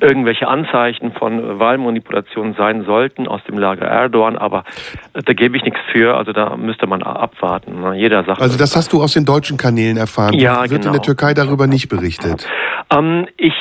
[0.00, 4.64] irgendwelche Anzeichen von Wahlmanipulation sein sollten aus dem Lager Erdogan, aber
[5.14, 7.80] äh, da gebe ich nichts für, also da müsste man abwarten.
[7.80, 7.94] ne?
[7.96, 10.34] Jeder sagt Also das hast du aus den deutschen Kanälen erfahren.
[10.34, 10.92] Ja, Wird in genau.
[10.92, 12.46] der Türkei darüber nicht berichtet.
[12.90, 13.54] Ähm, ich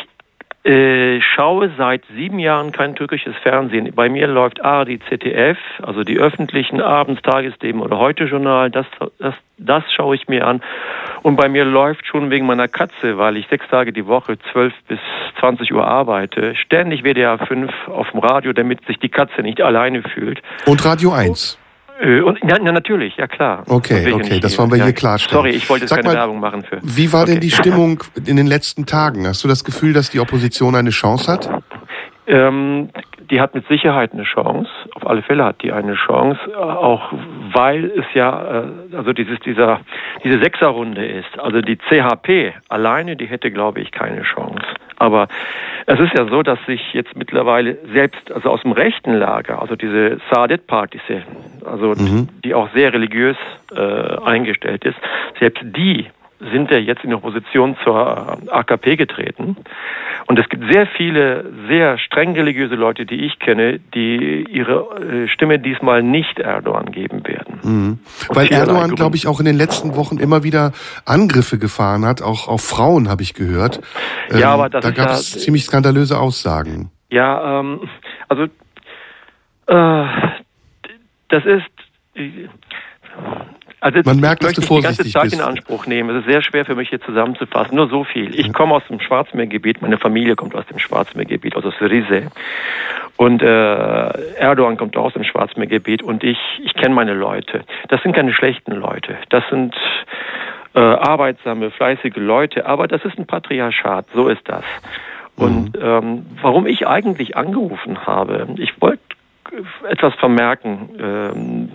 [0.63, 3.91] äh, schaue seit sieben Jahren kein türkisches Fernsehen.
[3.93, 8.71] Bei mir läuft ARD, ZDF, also die öffentlichen Abends, Tagesthemen oder Heute-Journal.
[8.71, 8.85] Das,
[9.19, 10.61] das, das schaue ich mir an.
[11.21, 14.73] Und bei mir läuft schon wegen meiner Katze, weil ich sechs Tage die Woche, zwölf
[14.87, 14.99] bis
[15.39, 20.01] 20 Uhr arbeite, ständig WDR 5 auf dem Radio, damit sich die Katze nicht alleine
[20.01, 20.41] fühlt.
[20.65, 21.59] Und Radio 1.
[22.01, 23.63] Äh, Und ja, ja, natürlich, ja klar.
[23.67, 25.43] Okay, Das ja okay, das wollen wir ja, hier klarstellen.
[25.43, 26.79] Sorry, ich wollte jetzt Sag keine mal, Werbung machen für.
[26.81, 27.41] Wie war denn Okay.
[27.47, 29.27] die Stimmung in den letzten Tagen?
[29.27, 31.49] Hast du das Gefühl, dass die Opposition eine Chance hat?
[32.25, 32.89] Ähm,
[33.29, 34.69] die hat mit Sicherheit eine Chance.
[34.95, 37.11] Auf alle Fälle hat die eine Chance, auch
[37.53, 39.81] weil es ja, äh, also dieses, dieser,
[40.23, 41.37] diese Sechserrunde ist.
[41.37, 44.63] Also die CHP alleine, die hätte, glaube ich, keine Chance.
[44.97, 45.27] Aber
[45.85, 49.75] es ist ja so, dass sich jetzt mittlerweile selbst, also aus dem rechten Lager, also
[49.75, 51.23] diese Saadet-Partisse,
[51.65, 51.93] also
[52.43, 53.37] die auch sehr religiös
[53.75, 53.79] äh,
[54.23, 54.97] eingestellt ist,
[55.39, 56.07] selbst die
[56.51, 59.57] sind ja jetzt in Opposition zur AKP getreten.
[60.25, 65.27] Und es gibt sehr viele sehr streng religiöse Leute, die ich kenne, die ihre äh,
[65.27, 67.59] Stimme diesmal nicht Erdogan geben werden.
[67.63, 67.99] Mhm.
[68.29, 70.71] Weil Erdogan, glaube ich, auch in den letzten Wochen immer wieder
[71.05, 73.81] Angriffe gefahren hat, auch auf Frauen, habe ich gehört.
[74.31, 76.89] Ähm, Ja, aber das da gab ja- es ziemlich skandalöse Aussagen.
[77.09, 77.81] Ja, ähm,
[78.27, 78.43] also
[79.67, 80.05] äh,
[81.29, 81.63] das ist
[83.83, 85.35] also Man merkt, ich dass du möchte nicht die ganze vorsichtig Zeit bist.
[85.35, 86.09] in Anspruch nehmen.
[86.11, 87.75] Es ist sehr schwer für mich hier zusammenzufassen.
[87.75, 88.33] Nur so viel.
[88.39, 89.81] Ich komme aus dem Schwarzmeergebiet.
[89.81, 92.31] Meine Familie kommt aus dem Schwarzmeergebiet, also aus Rize.
[93.17, 96.01] Und äh, Erdogan kommt auch aus dem Schwarzmeergebiet.
[96.01, 97.65] Und ich, ich kenne meine Leute.
[97.89, 99.17] Das sind keine schlechten Leute.
[99.29, 99.75] Das sind
[100.75, 102.65] äh, arbeitsame, fleißige Leute.
[102.65, 104.05] Aber das ist ein Patriarchat.
[104.13, 104.63] So ist das.
[105.35, 109.01] Und ähm, warum ich eigentlich angerufen habe, ich wollte
[109.87, 110.89] etwas vermerken.
[110.99, 111.71] Ähm,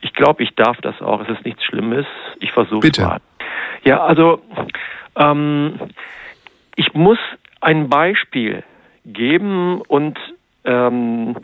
[0.00, 1.20] ich glaube, ich darf das auch.
[1.22, 2.06] Es ist nichts Schlimmes.
[2.40, 3.02] Ich versuche Bitte.
[3.02, 3.20] mal.
[3.84, 4.42] Ja, also
[5.16, 5.78] ähm,
[6.76, 7.18] ich muss
[7.60, 8.62] ein Beispiel
[9.04, 10.18] geben und
[10.64, 11.36] ähm,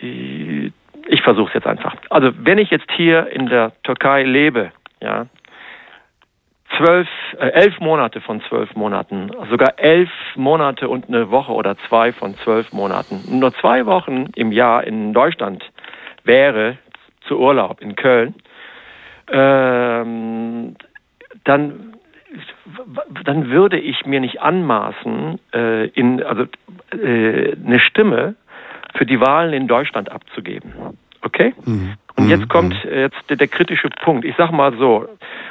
[0.00, 1.94] ich versuche es jetzt einfach.
[2.10, 5.26] Also wenn ich jetzt hier in der Türkei lebe, ja,
[6.76, 7.08] zwölf,
[7.38, 12.34] äh, elf Monate von zwölf Monaten, sogar elf Monate und eine Woche oder zwei von
[12.36, 15.64] zwölf Monaten, nur zwei Wochen im Jahr in Deutschland
[16.24, 16.78] wäre
[17.26, 18.34] zu Urlaub in Köln,
[19.30, 20.76] ähm,
[21.44, 21.94] dann
[23.24, 26.44] dann würde ich mir nicht anmaßen, äh, in, also
[26.92, 28.36] äh, eine Stimme
[28.94, 30.72] für die Wahlen in Deutschland abzugeben.
[31.22, 31.54] Okay?
[32.16, 34.24] Und jetzt kommt jetzt der, der kritische Punkt.
[34.24, 35.06] Ich sage mal so,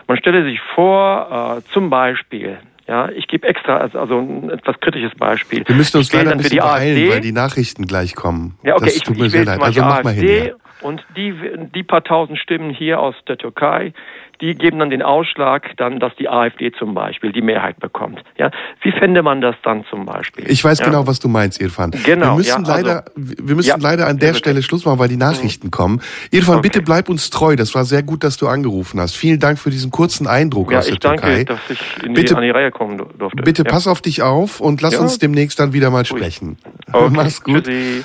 [0.07, 5.15] Man stelle sich vor, äh, zum Beispiel, ja, ich gebe extra, also, ein etwas kritisches
[5.17, 5.63] Beispiel.
[5.65, 7.09] Wir müssen uns ich leider ein bisschen die beeilen, AfD.
[7.09, 8.57] weil die Nachrichten gleich kommen.
[8.63, 9.61] Ja, okay, das ich, tut ich mir sehr wähle leid.
[9.61, 10.47] Also mach mal hin.
[10.47, 10.53] Ja.
[10.81, 11.33] Und die,
[11.73, 13.93] die paar tausend Stimmen hier aus der Türkei,
[14.41, 18.23] die geben dann den Ausschlag, dann, dass die AfD zum Beispiel die Mehrheit bekommt.
[18.39, 18.49] Ja,
[18.81, 20.49] wie fände man das dann zum Beispiel?
[20.49, 20.85] Ich weiß ja?
[20.85, 21.91] genau, was du meinst, Irfan.
[21.91, 24.33] Genau, Wir müssen ja, also- leider, wir müssen Ja, leider an der.
[24.33, 26.01] Stelle Schluss machen, weil die Nachrichten kommen.
[26.31, 26.69] Irfan, Okay.
[26.69, 27.55] bitte bleib uns treu.
[27.55, 29.15] Das war sehr gut, dass du angerufen hast.
[29.15, 31.43] Vielen Dank für diesen kurzen Eindruck Ja, aus der ich danke, Türkei.
[31.43, 33.43] dass ich in Bitte- die, an die Reihe kommen dur- durfte.
[33.43, 33.69] Bitte ja.
[33.71, 35.01] pass auf dich auf und lass Ja.
[35.01, 36.57] uns demnächst dann wieder mal sprechen.
[36.91, 37.65] Okay, Mach's gut.
[37.65, 38.03] tschüssi.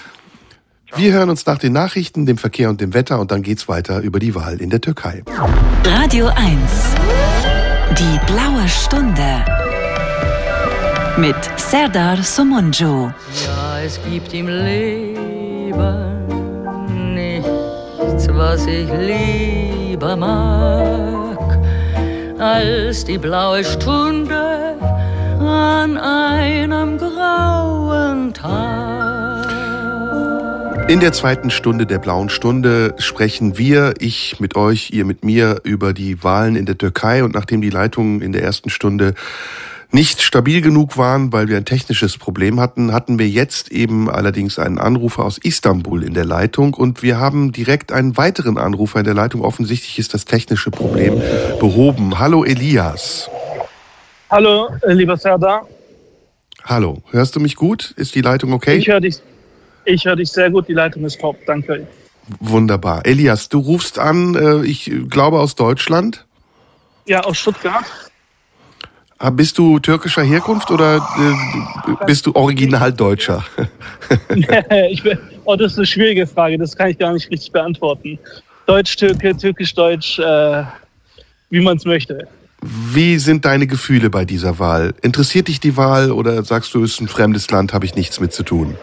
[0.94, 4.00] Wir hören uns nach den Nachrichten, dem Verkehr und dem Wetter und dann geht's weiter
[4.00, 5.22] über die Wahl in der Türkei.
[5.84, 6.36] Radio 1.
[7.98, 9.44] Die blaue Stunde.
[11.16, 13.10] Mit Serdar Somunju.
[13.44, 15.74] Ja, es gibt im Leben
[17.14, 21.58] nichts, was ich lieber mag,
[22.38, 24.76] als die blaue Stunde
[25.40, 28.95] an einem grauen Tag.
[30.88, 35.60] In der zweiten Stunde der blauen Stunde sprechen wir, ich mit euch, ihr mit mir,
[35.64, 37.24] über die Wahlen in der Türkei.
[37.24, 39.14] Und nachdem die Leitungen in der ersten Stunde
[39.90, 44.60] nicht stabil genug waren, weil wir ein technisches Problem hatten, hatten wir jetzt eben allerdings
[44.60, 49.04] einen Anrufer aus Istanbul in der Leitung und wir haben direkt einen weiteren Anrufer in
[49.04, 49.42] der Leitung.
[49.42, 51.20] Offensichtlich ist das technische Problem
[51.58, 52.20] behoben.
[52.20, 53.28] Hallo Elias.
[54.30, 55.66] Hallo, lieber Serdar.
[56.62, 57.92] Hallo, hörst du mich gut?
[57.96, 58.76] Ist die Leitung okay?
[58.76, 59.20] Ich höre dich,
[59.86, 60.68] ich höre dich sehr gut.
[60.68, 61.36] Die Leitung ist top.
[61.46, 61.86] Danke.
[62.40, 63.06] Wunderbar.
[63.06, 66.26] Elias, du rufst an, äh, ich glaube aus Deutschland.
[67.06, 67.84] Ja, aus Stuttgart.
[69.18, 73.44] Ah, Bist du türkischer Herkunft oder äh, bist du original Deutscher?
[74.90, 76.58] ich bin, oh, das ist eine schwierige Frage.
[76.58, 78.18] Das kann ich gar nicht richtig beantworten.
[78.66, 80.64] Deutsch-Türke, Türkisch-Deutsch, äh,
[81.48, 82.28] wie man es möchte.
[82.60, 84.92] Wie sind deine Gefühle bei dieser Wahl?
[85.00, 88.18] Interessiert dich die Wahl oder sagst du, es ist ein fremdes Land, habe ich nichts
[88.20, 88.76] mit zu tun?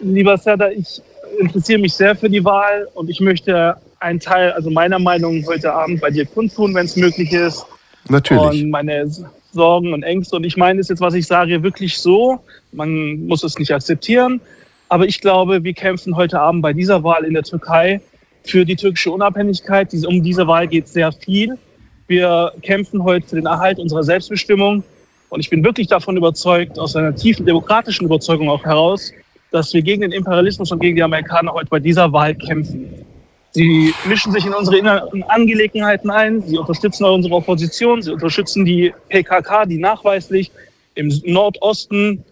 [0.00, 1.00] Lieber Serdar, ich
[1.38, 5.72] interessiere mich sehr für die Wahl und ich möchte einen Teil, also meiner Meinung heute
[5.72, 7.66] Abend bei dir kundtun, wenn es möglich ist.
[8.08, 8.62] Natürlich.
[8.62, 9.10] Und meine
[9.52, 10.36] Sorgen und Ängste.
[10.36, 12.40] Und ich meine es jetzt, was ich sage, wirklich so.
[12.72, 14.40] Man muss es nicht akzeptieren.
[14.88, 18.00] Aber ich glaube, wir kämpfen heute Abend bei dieser Wahl in der Türkei
[18.44, 19.92] für die türkische Unabhängigkeit.
[20.06, 21.58] Um diese Wahl geht sehr viel.
[22.06, 24.82] Wir kämpfen heute für den Erhalt unserer Selbstbestimmung.
[25.28, 29.12] Und ich bin wirklich davon überzeugt, aus einer tiefen demokratischen Überzeugung auch heraus,
[29.50, 33.04] dass wir gegen den Imperialismus und gegen die Amerikaner heute bei dieser Wahl kämpfen.
[33.52, 36.42] Sie mischen sich in unsere inneren Angelegenheiten ein.
[36.42, 38.02] Sie unterstützen unsere Opposition.
[38.02, 40.50] Sie unterstützen die PKK, die nachweislich
[40.94, 42.24] im Nordosten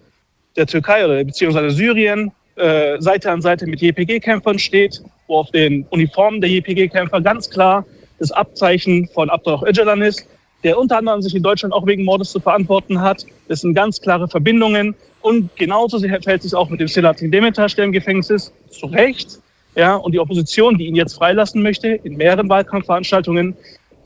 [0.56, 5.86] der Türkei oder beziehungsweise Syrien äh, Seite an Seite mit JPG-Kämpfern steht, wo auf den
[5.90, 7.84] Uniformen der JPG-Kämpfer ganz klar
[8.18, 10.26] das Abzeichen von Abdullah Öcalan ist,
[10.66, 13.24] der unter anderem sich in Deutschland auch wegen Mordes zu verantworten hat.
[13.46, 14.96] Das sind ganz klare Verbindungen.
[15.20, 19.38] Und genauso verhält sich auch mit dem Selahattin Demirtas, der im Gefängnis ist, zu Recht.
[19.76, 23.54] Ja, und die Opposition, die ihn jetzt freilassen möchte, in mehreren Wahlkampfveranstaltungen.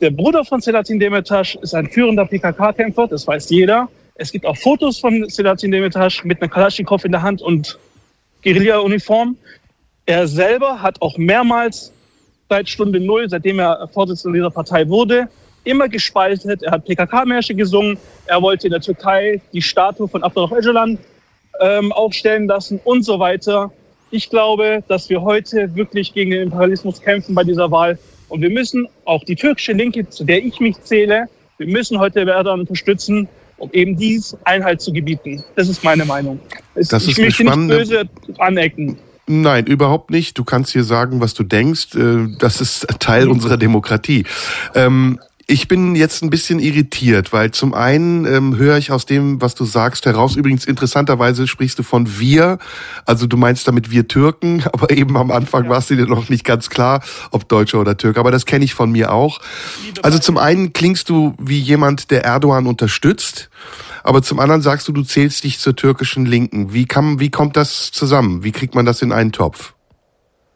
[0.01, 3.89] Der Bruder von Selahattin Demirtas ist ein führender PKK-Kämpfer, das weiß jeder.
[4.13, 7.79] Es gibt auch Fotos von Selahattin Demirtas mit einer Kalaschnikow in der Hand und
[8.43, 9.35] Guerilla-Uniform.
[10.05, 11.91] Er selber hat auch mehrmals
[12.49, 15.27] seit Stunde Null, seitdem er Vorsitzender dieser Partei wurde,
[15.63, 16.63] immer gespaltet.
[16.63, 17.97] Er hat PKK-Märsche gesungen.
[18.25, 20.97] Er wollte in der Türkei die Statue von Abdullah Öcalan
[21.59, 23.71] ähm, aufstellen lassen und so weiter.
[24.09, 27.97] Ich glaube, dass wir heute wirklich gegen den Imperialismus kämpfen bei dieser Wahl.
[28.29, 32.21] Und wir müssen auch die türkische Linke, zu der ich mich zähle, wir müssen heute
[32.21, 35.43] Erdogan unterstützen, um eben dies Einhalt zu gebieten.
[35.55, 36.39] Das ist meine Meinung.
[36.73, 38.03] Es, Das ich ist möchte nicht spannende- böse
[38.39, 38.97] anecken.
[39.27, 40.37] Nein, überhaupt nicht.
[40.37, 41.95] Du kannst hier sagen, was du denkst.
[41.95, 44.25] Äh, Das ist Teil unserer Demokratie.
[44.75, 45.19] Ähm,
[45.51, 49.53] Ich bin jetzt ein bisschen irritiert, weil zum einen ähm, höre ich aus dem, was
[49.53, 52.57] du sagst, heraus, übrigens interessanterweise sprichst du von wir,
[53.05, 56.45] also du meinst damit wir Türken, aber eben am Anfang warst du dir noch nicht
[56.45, 59.41] ganz klar, ob Deutscher oder Türke, aber das kenne ich von mir auch.
[60.01, 63.49] Also zum einen klingst du wie jemand, der Erdogan unterstützt,
[64.03, 66.71] aber zum anderen sagst du, du zählst dich zur türkischen Linken.
[66.71, 68.45] Wie, kann, wie kommt das zusammen?
[68.45, 69.73] Wie kriegt man das in einen Topf?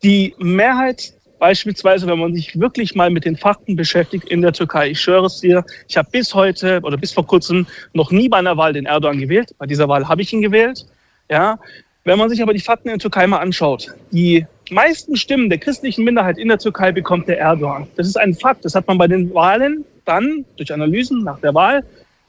[0.04, 1.16] Die Mehrheit,
[1.46, 5.28] beispielsweise, wenn man sich wirklich mal mit den Fakten beschäftigt in der Türkei, ich schwöre
[5.28, 8.74] es dir, ich habe bis heute oder bis vor kurzem noch nie bei einer Wahl
[8.74, 9.54] den Erdogan gewählt.
[9.60, 10.88] Bei dieser Wahl habe ich ihn gewählt.
[11.30, 11.60] Ja,
[12.04, 15.60] wenn man sich aber die Fakten in der Türkei mal anschaut, die meisten Stimmen der
[15.60, 17.86] christlichen Minderheit in der Türkei bekommt der Erdogan.
[17.96, 18.66] Das ist ein Fakt.
[18.66, 21.84] Das hat man bei den Wahlen dann durch Analysen nach der Wahl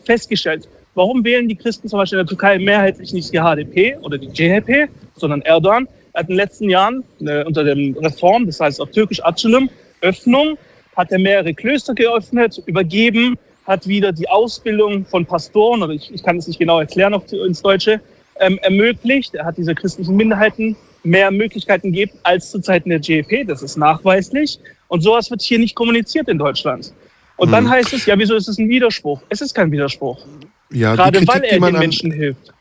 [0.05, 0.69] festgestellt.
[0.95, 4.29] Warum wählen die Christen zum Beispiel in der Türkei mehrheitlich nicht die HDP oder die
[4.29, 5.89] CHP, sondern Erdogan?
[6.17, 9.69] Er hat in den letzten Jahren äh, unter der Reform, das heißt auf Türkisch Açılım,
[10.01, 10.57] Öffnung,
[10.97, 13.37] hat er mehrere Klöster geöffnet, übergeben,
[13.67, 17.31] hat wieder die Ausbildung von Pastoren, oder ich, ich kann es nicht genau erklären auf,
[17.31, 18.01] ins Deutsche,
[18.41, 19.35] ähm, ermöglicht.
[19.35, 23.47] Er hat diese christlichen Minderheiten mehr Möglichkeiten gegeben als zu Zeiten der GEP.
[23.47, 24.59] Das ist nachweislich.
[24.89, 26.95] Und sowas wird hier nicht kommuniziert in Deutschland.
[27.37, 27.53] Und hm.
[27.53, 29.21] dann heißt es, ja, wieso ist es ein Widerspruch?
[29.29, 30.25] Es ist kein Widerspruch.
[30.71, 32.55] Ja, Gerade Kritik, weil er den Menschen hilft.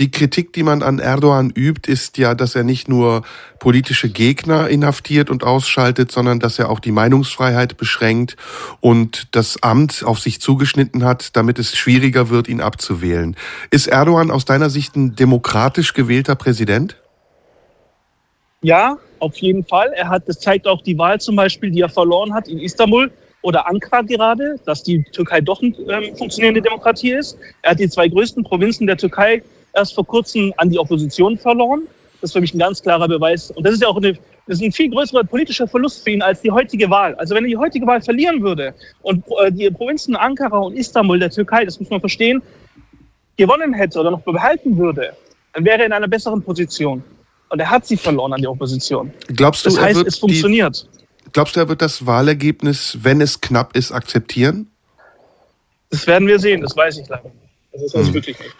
[0.00, 3.22] Die Kritik, die man an Erdogan übt, ist ja, dass er nicht nur
[3.58, 8.36] politische Gegner inhaftiert und ausschaltet, sondern dass er auch die Meinungsfreiheit beschränkt
[8.80, 13.34] und das Amt auf sich zugeschnitten hat, damit es schwieriger wird, ihn abzuwählen.
[13.72, 16.96] Ist Erdogan aus deiner Sicht ein demokratisch gewählter Präsident?
[18.62, 19.92] Ja, auf jeden Fall.
[19.96, 23.10] Er hat, das zeigt auch die Wahl zum Beispiel, die er verloren hat in Istanbul
[23.42, 27.36] oder Ankara gerade, dass die Türkei doch eine ähm, funktionierende Demokratie ist.
[27.62, 29.42] Er hat die zwei größten Provinzen der Türkei
[29.74, 31.82] erst vor kurzem an die Opposition verloren.
[32.20, 33.50] Das ist für mich ein ganz klarer Beweis.
[33.52, 34.12] Und das ist ja auch eine,
[34.46, 37.14] das ist ein viel größerer politischer Verlust für ihn als die heutige Wahl.
[37.14, 41.18] Also wenn er die heutige Wahl verlieren würde und äh, die Provinzen Ankara und Istanbul
[41.18, 42.42] der Türkei, das muss man verstehen,
[43.36, 45.12] gewonnen hätte oder noch behalten würde,
[45.54, 47.02] dann wäre er in einer besseren Position.
[47.50, 49.12] Und er hat sie verloren an die Opposition.
[49.28, 50.86] Glaubst du, das heißt, es funktioniert.
[51.24, 54.70] Die, glaubst du, er wird das Wahlergebnis, wenn es knapp ist, akzeptieren?
[55.90, 57.30] Das werden wir sehen, das weiß ich leider.
[57.72, 58.14] Das ist also hm.
[58.14, 58.54] wirklich nicht.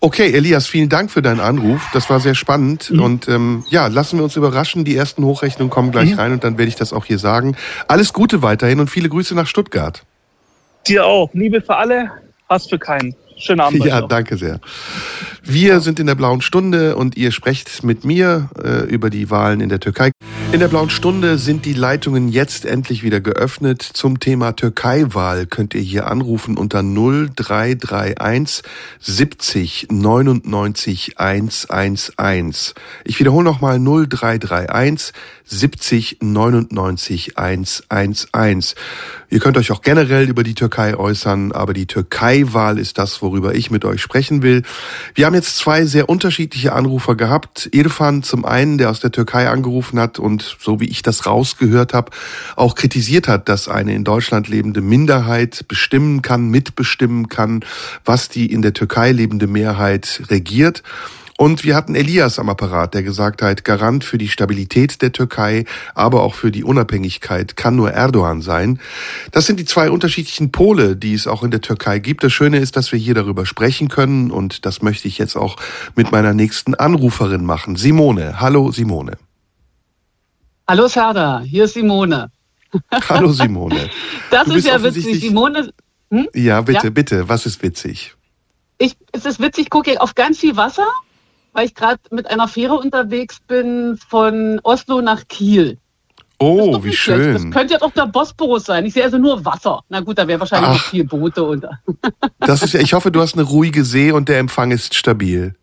[0.00, 1.82] Okay, Elias, vielen Dank für deinen Anruf.
[1.92, 2.90] Das war sehr spannend.
[2.90, 3.02] Mhm.
[3.02, 4.84] Und ähm, ja, lassen wir uns überraschen.
[4.84, 6.18] Die ersten Hochrechnungen kommen gleich mhm.
[6.18, 7.56] rein und dann werde ich das auch hier sagen.
[7.88, 10.04] Alles Gute weiterhin und viele Grüße nach Stuttgart.
[10.86, 11.30] Dir auch.
[11.32, 12.10] Liebe für alle,
[12.48, 13.14] Hass für keinen.
[13.38, 13.84] Schönen Abend.
[13.84, 14.60] Ja, danke sehr.
[15.42, 19.60] Wir sind in der blauen Stunde und ihr sprecht mit mir äh, über die Wahlen
[19.60, 20.10] in der Türkei.
[20.50, 23.82] In der blauen Stunde sind die Leitungen jetzt endlich wieder geöffnet.
[23.82, 28.62] Zum Thema Türkei-Wahl könnt ihr hier anrufen unter 0331
[28.98, 32.74] 70 99 111.
[33.04, 35.12] Ich wiederhole nochmal 0331
[35.44, 38.74] 70 99 111.
[39.30, 43.54] Ihr könnt euch auch generell über die Türkei äußern, aber die Türkei-Wahl ist das, worüber
[43.54, 44.62] ich mit euch sprechen will.
[45.14, 47.68] Wir haben jetzt zwei sehr unterschiedliche Anrufer gehabt.
[47.72, 51.92] Irfan zum einen, der aus der Türkei angerufen hat und so wie ich das rausgehört
[51.92, 52.10] habe,
[52.56, 57.60] auch kritisiert hat, dass eine in Deutschland lebende Minderheit bestimmen kann, mitbestimmen kann,
[58.04, 60.82] was die in der Türkei lebende Mehrheit regiert.
[61.40, 65.66] Und wir hatten Elias am Apparat, der gesagt hat, Garant für die Stabilität der Türkei,
[65.94, 68.80] aber auch für die Unabhängigkeit kann nur Erdogan sein.
[69.30, 72.24] Das sind die zwei unterschiedlichen Pole, die es auch in der Türkei gibt.
[72.24, 75.54] Das Schöne ist, dass wir hier darüber sprechen können und das möchte ich jetzt auch
[75.94, 77.76] mit meiner nächsten Anruferin machen.
[77.76, 78.40] Simone.
[78.40, 79.16] Hallo Simone.
[80.66, 82.32] Hallo Serda, hier ist Simone.
[83.08, 83.88] Hallo Simone.
[84.32, 85.20] Das ist ja witzig.
[85.20, 85.70] Simone.
[86.10, 86.26] Hm?
[86.34, 86.90] Ja, bitte, ja?
[86.90, 87.28] bitte.
[87.28, 88.16] Was ist witzig?
[88.78, 90.88] Ich, es ist witzig, ich gucke auf ganz viel Wasser
[91.58, 95.78] weil ich gerade mit einer Fähre unterwegs bin von Oslo nach Kiel.
[96.38, 97.32] Oh, wie schön.
[97.32, 98.86] Das könnte ja doch der Bosporus sein.
[98.86, 99.80] Ich sehe also nur Wasser.
[99.88, 101.80] Na gut, da wäre wahrscheinlich noch viel Boote unter.
[102.38, 105.56] das ist ja, ich hoffe, du hast eine ruhige See und der Empfang ist stabil.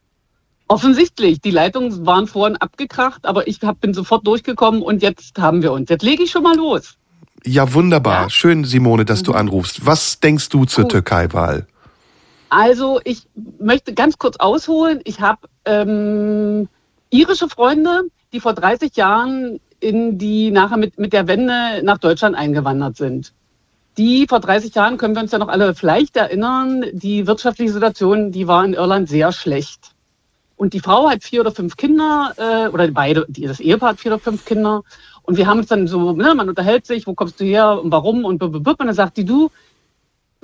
[0.68, 1.39] Offensichtlich.
[1.39, 5.72] Die Leitungen waren vorhin abgekracht, aber ich hab, bin sofort durchgekommen und jetzt haben wir
[5.72, 5.89] uns.
[5.89, 6.98] Jetzt lege ich schon mal los.
[7.46, 8.24] Ja, wunderbar.
[8.24, 8.30] Ja.
[8.30, 9.26] Schön, Simone, dass mhm.
[9.28, 9.86] du anrufst.
[9.86, 11.68] Was denkst du zur Türkei-Wahl?
[12.56, 13.28] Also ich
[13.60, 15.01] möchte ganz kurz ausholen.
[15.03, 16.70] Ich habe ähm,
[17.10, 22.34] irische Freunde, die vor 30 Jahren in die nachher mit, mit der Wende nach Deutschland
[22.34, 23.34] eingewandert sind.
[23.97, 28.32] Die vor 30 Jahren können wir uns ja noch alle vielleicht erinnern, die wirtschaftliche Situation,
[28.32, 29.91] die war in Irland sehr schlecht.
[30.56, 34.14] Und die Frau hat vier oder fünf Kinder, äh, oder beide, das Ehepaar hat vier
[34.14, 34.84] oder fünf Kinder.
[35.24, 37.91] Und wir haben uns dann so, ne, man unterhält sich, wo kommst du her und
[37.91, 39.51] warum und und dann sagt die, du,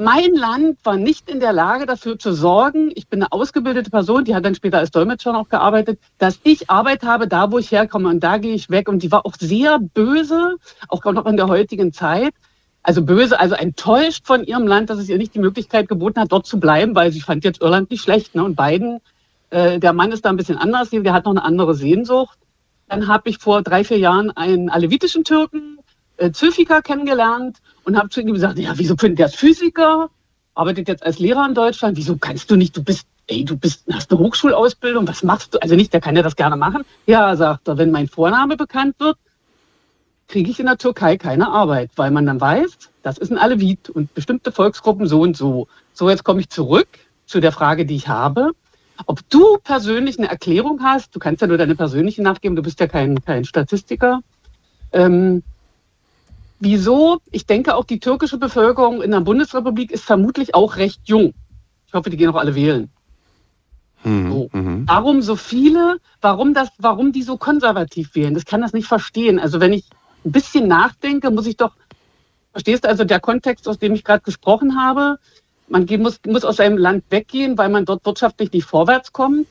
[0.02, 4.26] mein Land war nicht in der Lage dafür zu sorgen, ich bin eine ausgebildete Person,
[4.26, 7.72] die hat dann später als Dolmetscher auch gearbeitet, dass ich Arbeit habe da, wo ich
[7.72, 8.90] herkomme und da gehe ich weg.
[8.90, 10.56] Und die war auch sehr böse,
[10.88, 12.34] auch noch in der heutigen Zeit.
[12.82, 16.32] Also böse, also enttäuscht von ihrem Land, dass es ihr nicht die Möglichkeit geboten hat,
[16.32, 18.34] dort zu bleiben, weil sie fand jetzt Irland nicht schlecht.
[18.34, 18.44] Ne?
[18.44, 19.02] Und beiden,
[19.52, 22.40] äh, der Mann ist da ein bisschen anders, der hat noch eine andere Sehnsucht.
[22.90, 25.78] Dann habe ich vor drei, vier Jahren einen alevitischen Türken,
[26.18, 30.10] äh, Zülfika kennengelernt und habe zu ihm gesagt, ja, wieso findet der Physiker,
[30.54, 33.86] arbeitet jetzt als Lehrer in Deutschland, wieso kannst du nicht, du bist, ey, du bist,
[33.92, 35.62] hast eine Hochschulausbildung, was machst du?
[35.62, 36.84] Also nicht, der kann ja das gerne machen.
[37.08, 39.18] Ja, sagt er, wenn mein Vorname bekannt wird,
[40.28, 43.90] kriege ich in der Türkei keine Arbeit, weil man dann weiß, das ist ein Alevit
[43.90, 45.68] und bestimmte Volksgruppen so und so.
[45.94, 46.88] So, jetzt komme ich zurück
[47.26, 48.52] zu der Frage, die ich habe.
[49.08, 52.80] Ob du persönlich eine Erklärung hast, du kannst ja nur deine persönliche nachgeben, du bist
[52.80, 54.22] ja kein, kein Statistiker.
[54.94, 55.44] Ähm,
[56.62, 57.20] Wieso?
[57.32, 61.34] Ich denke, auch die türkische Bevölkerung in der Bundesrepublik ist vermutlich auch recht jung.
[61.88, 62.90] Ich hoffe, die gehen auch alle wählen.
[64.04, 64.50] Hm, so.
[64.54, 64.84] Mhm.
[64.88, 65.98] Warum so viele?
[66.22, 66.70] Warum das?
[66.78, 68.34] Warum die so konservativ wählen?
[68.34, 69.40] Das kann das nicht verstehen.
[69.40, 69.86] Also wenn ich
[70.24, 71.74] ein bisschen nachdenke, muss ich doch
[72.52, 75.20] Verstehst du also der Kontext, aus dem ich gerade gesprochen habe?
[75.68, 79.48] Man muss, muss aus seinem Land weggehen, weil man dort wirtschaftlich nicht vorwärts kommt.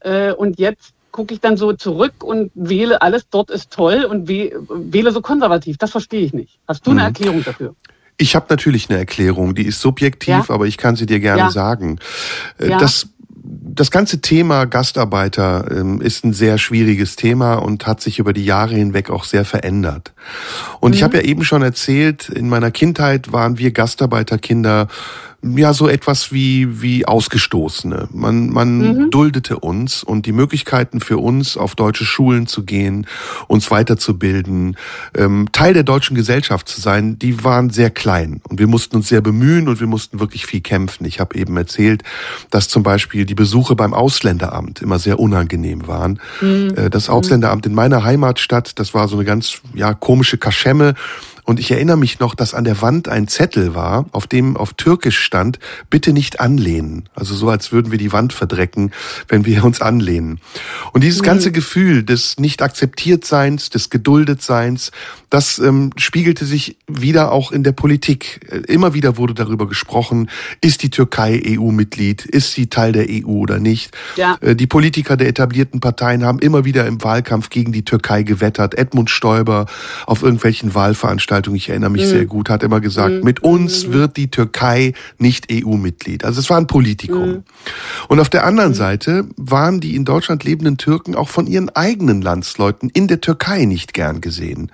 [0.00, 4.28] Äh, und jetzt gucke ich dann so zurück und wähle alles dort ist toll und
[4.28, 5.78] wähle so konservativ.
[5.78, 6.58] Das verstehe ich nicht.
[6.66, 7.06] Hast du eine mhm.
[7.06, 7.74] Erklärung dafür?
[8.16, 10.44] Ich habe natürlich eine Erklärung, die ist subjektiv, ja?
[10.48, 11.50] aber ich kann sie dir gerne ja.
[11.50, 11.98] sagen.
[12.58, 12.78] Äh, ja.
[12.78, 13.08] Das
[13.42, 18.44] das ganze Thema Gastarbeiter ähm, ist ein sehr schwieriges Thema und hat sich über die
[18.44, 20.12] Jahre hinweg auch sehr verändert.
[20.80, 20.96] Und mhm.
[20.96, 24.88] ich habe ja eben schon erzählt, in meiner Kindheit waren wir Gastarbeiterkinder
[25.42, 28.08] ja so etwas wie wie Ausgestoßene.
[28.12, 29.10] Man man mhm.
[29.10, 33.06] duldete uns und die Möglichkeiten für uns auf deutsche Schulen zu gehen,
[33.48, 34.76] uns weiterzubilden,
[35.14, 39.08] ähm, Teil der deutschen Gesellschaft zu sein, die waren sehr klein und wir mussten uns
[39.08, 41.06] sehr bemühen und wir mussten wirklich viel kämpfen.
[41.06, 42.02] Ich habe eben erzählt,
[42.50, 46.20] dass zum Beispiel die Besuche beim Ausländeramt immer sehr unangenehm waren.
[46.40, 46.74] Mhm.
[46.76, 50.94] Äh, das Ausländeramt in meiner Heimatstadt, das war so eine ganz ja komische Kaschemme
[51.50, 54.72] und ich erinnere mich noch, dass an der Wand ein Zettel war, auf dem auf
[54.74, 55.58] Türkisch stand,
[55.90, 57.08] bitte nicht anlehnen.
[57.16, 58.92] Also so, als würden wir die Wand verdrecken,
[59.26, 60.38] wenn wir uns anlehnen.
[60.92, 61.54] Und dieses ganze mhm.
[61.54, 64.92] Gefühl des nicht akzeptiertseins, des Geduldetseins,
[65.28, 68.46] das ähm, spiegelte sich wieder auch in der Politik.
[68.68, 70.30] Immer wieder wurde darüber gesprochen,
[70.60, 73.96] ist die Türkei EU-Mitglied, ist sie Teil der EU oder nicht.
[74.14, 74.36] Ja.
[74.40, 78.76] Äh, die Politiker der etablierten Parteien haben immer wieder im Wahlkampf gegen die Türkei gewettert.
[78.76, 79.66] Edmund Stoiber
[80.06, 82.08] auf irgendwelchen Wahlveranstaltungen Veranstaltung, ich erinnere mich mhm.
[82.08, 83.24] sehr gut, hat immer gesagt, mhm.
[83.24, 83.92] mit uns mhm.
[83.92, 86.24] wird die Türkei nicht EU-Mitglied.
[86.24, 87.28] Also es war ein Politikum.
[87.28, 87.44] Mhm.
[88.08, 88.76] Und auf der anderen mhm.
[88.76, 93.64] Seite waren die in Deutschland lebenden Türken auch von ihren eigenen Landsleuten in der Türkei
[93.64, 94.70] nicht gern gesehen.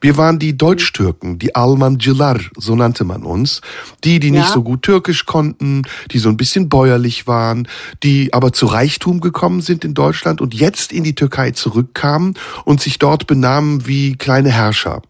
[0.00, 3.60] Wir waren die Deutsch-Türken, die Almancılar, so nannte man uns,
[4.04, 4.40] die, die ja.
[4.40, 7.68] nicht so gut Türkisch konnten, die so ein bisschen bäuerlich waren,
[8.02, 12.34] die aber zu Reichtum gekommen sind in Deutschland und jetzt in die Türkei zurückkamen
[12.64, 15.02] und sich dort benahmen wie kleine Herrscher.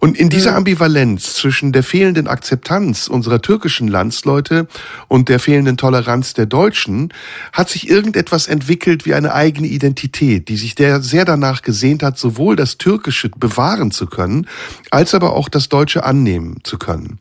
[0.00, 0.50] Und in dieser.
[0.50, 4.66] Ambivalenz zwischen der fehlenden Akzeptanz unserer türkischen Landsleute
[5.08, 7.12] und der fehlenden Toleranz der Deutschen
[7.52, 12.18] hat sich irgendetwas entwickelt wie eine eigene Identität, die sich der sehr danach gesehnt hat,
[12.18, 14.46] sowohl das Türkische bewahren zu können,
[14.90, 17.18] als aber auch das Deutsche annehmen zu können.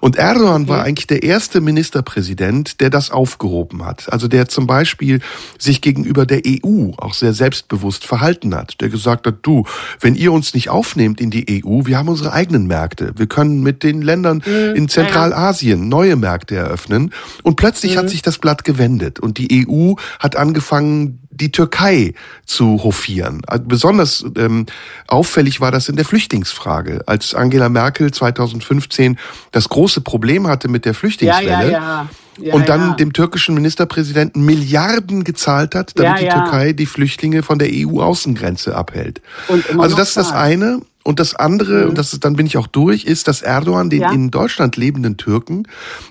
[0.00, 4.12] Und Erdogan war eigentlich der erste Ministerpräsident, der das aufgehoben hat.
[4.12, 5.20] Also der zum Beispiel
[5.58, 8.80] sich gegenüber der EU auch sehr selbstbewusst verhalten hat.
[8.80, 9.64] Der gesagt hat, du,
[10.00, 13.12] wenn ihr uns nicht aufnehmt in die EU, wir haben uns unsere eigenen Märkte.
[13.16, 14.76] Wir können mit den Ländern mhm.
[14.76, 17.12] in Zentralasien neue Märkte eröffnen.
[17.42, 17.98] Und plötzlich mhm.
[17.98, 22.14] hat sich das Blatt gewendet und die EU hat angefangen, die Türkei
[22.46, 23.42] zu hofieren.
[23.46, 24.66] Also besonders ähm,
[25.08, 29.18] auffällig war das in der Flüchtlingsfrage, als Angela Merkel 2015
[29.50, 31.72] das große Problem hatte mit der Flüchtlingswelle.
[31.72, 32.08] Ja, ja,
[32.38, 32.54] ja.
[32.54, 37.68] Und dann dem türkischen Ministerpräsidenten Milliarden gezahlt hat, damit die Türkei die Flüchtlinge von der
[37.70, 39.20] EU-Außengrenze abhält.
[39.48, 40.80] also das ist das eine.
[41.04, 41.90] Und das andere, mhm.
[41.90, 44.12] und das ist, dann bin ich auch durch, ist, dass Erdogan den ja.
[44.12, 45.64] in Deutschland lebenden Türken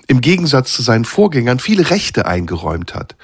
[0.06, 3.16] im Gegensatz zu seinen Vorgängern viele Rechte eingeräumt hat.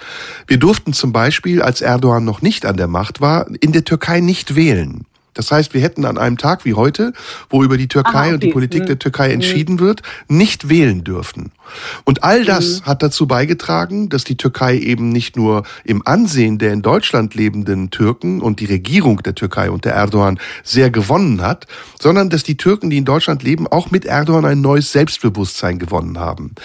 [0.47, 4.21] Wir durften zum Beispiel, als Erdogan noch nicht an der Macht war, in der Türkei
[4.21, 5.05] nicht wählen.
[5.39, 7.12] Das heißt, wir hätten an einem Tag wie heute,
[7.49, 8.34] wo über die Türkei Aha, okay.
[8.34, 8.99] und die Politik der mhm.
[8.99, 9.34] Türkei mhm.
[9.34, 11.53] entschieden wird, nicht wählen dürfen.
[12.03, 12.86] Und all das mhm.
[12.86, 17.91] hat dazu beigetragen, dass die Türkei eben nicht nur im Ansehen der in Deutschland lebenden
[17.91, 21.68] Türken und die Regierung der Türkei und der Erdogan sehr gewonnen hat,
[22.01, 26.18] sondern dass die Türken, die in Deutschland leben, auch mit Erdogan ein neues Selbstbewusstsein gewonnen
[26.18, 26.57] haben.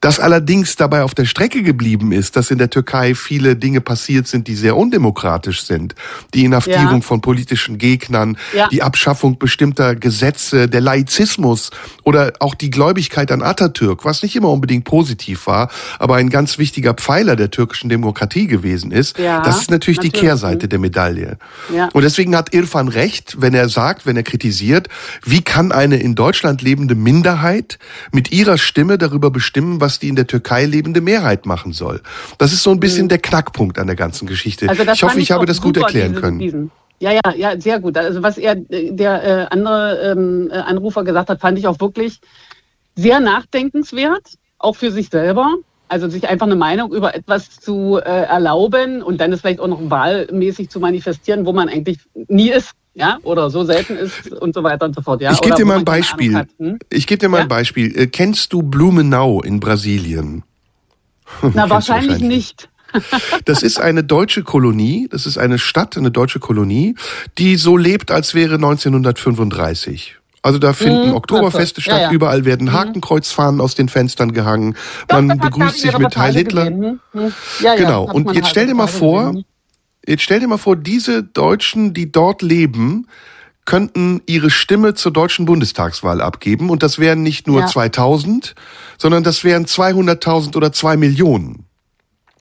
[0.00, 4.26] Dass allerdings dabei auf der Strecke geblieben ist, dass in der Türkei viele Dinge passiert
[4.26, 5.94] sind, die sehr undemokratisch sind.
[6.32, 7.00] Die Inhaftierung ja.
[7.00, 8.68] von politischen Gegnern, ja.
[8.68, 11.70] die Abschaffung bestimmter Gesetze, der Laizismus
[12.02, 16.56] oder auch die Gläubigkeit an Atatürk, was nicht immer unbedingt positiv war, aber ein ganz
[16.58, 19.18] wichtiger Pfeiler der türkischen Demokratie gewesen ist.
[19.18, 21.38] Ja, das ist natürlich, natürlich, die Kehrseite der Medaille.
[21.92, 24.88] Und deswegen hat Irfan recht, wenn er sagt, wenn er kritisiert,
[25.24, 27.78] wie kann eine in Deutschland lebende Minderheit
[28.12, 32.00] mit ihrer Stimme darüber bestimmen, was was die in der Türkei lebende Mehrheit machen soll.
[32.38, 33.08] Das ist so ein bisschen mhm.
[33.08, 34.68] der Knackpunkt an der ganzen Geschichte.
[34.68, 36.38] Also ich hoffe, ich habe das gut erklären diese, können.
[36.38, 36.70] Diesen.
[37.00, 37.96] Ja, ja, ja, sehr gut.
[37.96, 42.20] Also was er, der äh, andere ähm, äh, Anrufer gesagt hat, fand ich auch wirklich
[42.94, 45.56] sehr nachdenkenswert, auch für sich selber.
[45.88, 49.66] Also sich einfach eine Meinung über etwas zu äh, erlauben und dann es vielleicht auch
[49.66, 54.54] noch wahlmäßig zu manifestieren, wo man eigentlich nie ist ja, oder so selten ist und
[54.54, 55.20] so weiter und so fort.
[55.20, 55.32] Ja?
[55.32, 56.46] Ich gebe dir mal ein Beispiel.
[56.58, 56.78] Hm?
[56.90, 57.42] Ich gebe dir mal ja?
[57.44, 57.96] ein Beispiel.
[57.96, 60.42] Äh, kennst du Blumenau in Brasilien?
[61.42, 62.68] Na, wahrscheinlich, wahrscheinlich nicht.
[63.44, 66.96] Das ist eine deutsche Kolonie, das ist eine Stadt, eine deutsche Kolonie,
[67.38, 70.16] die so lebt, als wäre 1935.
[70.42, 72.10] Also da finden mhm, Oktoberfeste statt, ja, ja.
[72.10, 72.72] überall werden mhm.
[72.72, 74.74] Hakenkreuzfahnen aus den Fenstern gehangen,
[75.10, 76.70] man begrüßt sich mit Heil Hitler.
[76.70, 77.00] Mhm.
[77.60, 79.34] Ja, genau, und jetzt stell dir mal vor,
[80.10, 83.06] Jetzt stell dir mal vor, diese Deutschen, die dort leben,
[83.64, 87.66] könnten ihre Stimme zur deutschen Bundestagswahl abgeben und das wären nicht nur Ja.
[87.68, 88.56] 2000,
[88.98, 91.66] sondern das wären 200.000 oder 2 Millionen.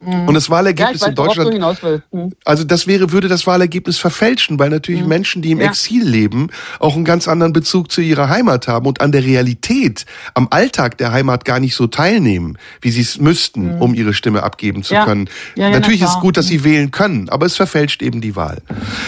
[0.02, 0.54] Und das Mhm.
[0.54, 2.04] Ja, Wahlergebnis ich weiß, in Deutschland.
[2.12, 2.32] Hm.
[2.46, 5.64] also das wäre, würde das Wahlergebnis verfälschen, weil natürlich Menschen, die im Mhm.
[5.64, 5.70] Ja.
[5.70, 6.48] Exil leben,
[6.80, 10.98] auch einen ganz anderen Bezug zu ihrer Heimat haben und an der Realität, am Alltag
[10.98, 14.94] der Heimat gar nicht so teilnehmen, wie sie es müssten, um ihre Stimme abgeben zu
[14.94, 14.98] Mhm.
[15.00, 15.06] Ja.
[15.06, 15.30] können.
[15.56, 18.22] Ja, ja, natürlich na ist es gut, dass sie wählen können, aber es verfälscht eben
[18.22, 18.62] die Wahl.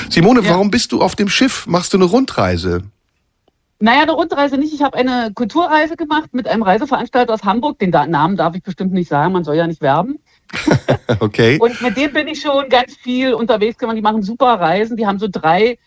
[0.10, 0.50] Simone, Ja.
[0.50, 1.68] warum bist du auf dem Schiff?
[1.68, 2.82] Machst du eine Rundreise?
[3.80, 4.74] Naja, eine Rundreise nicht.
[4.74, 7.80] Ich habe eine Kulturreise gemacht mit einem Reiseveranstalter aus Hamburg.
[7.80, 10.20] Den Namen darf ich bestimmt nicht sagen, man soll ja nicht werben.
[11.20, 11.60] Okay.
[11.60, 13.96] Und mit dem bin ich schon ganz viel unterwegs gewesen.
[13.96, 14.96] Die machen super Reisen.
[14.98, 15.78] Die haben so drei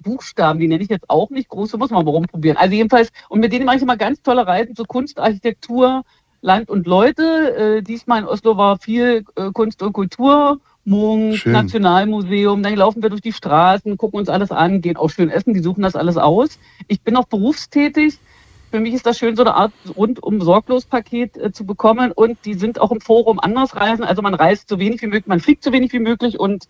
[0.00, 2.56] Buchstaben, die nenne ich jetzt auch nicht groß, muss man mal rumprobieren.
[2.56, 6.04] Also jedenfalls, und mit denen mache ich immer ganz tolle Reisen, so Kunst, Architektur,
[6.42, 7.78] Land und Leute.
[7.78, 10.60] Äh, diesmal in Oslo war viel äh, Kunst und Kultur.
[10.84, 11.52] Munk, Schön.
[11.52, 15.52] Nationalmuseum, dann laufen wir durch die Straßen, gucken uns alles an, gehen auch schön essen,
[15.52, 16.60] die suchen das alles aus.
[16.86, 18.18] Ich bin auch berufstätig.
[18.70, 22.12] Für mich ist das schön, so eine Art rundum sorglos Paket äh, zu bekommen.
[22.12, 24.04] Und die sind auch im Forum anders reisen.
[24.04, 26.64] Also man reist so wenig wie möglich, man fliegt so wenig wie möglich und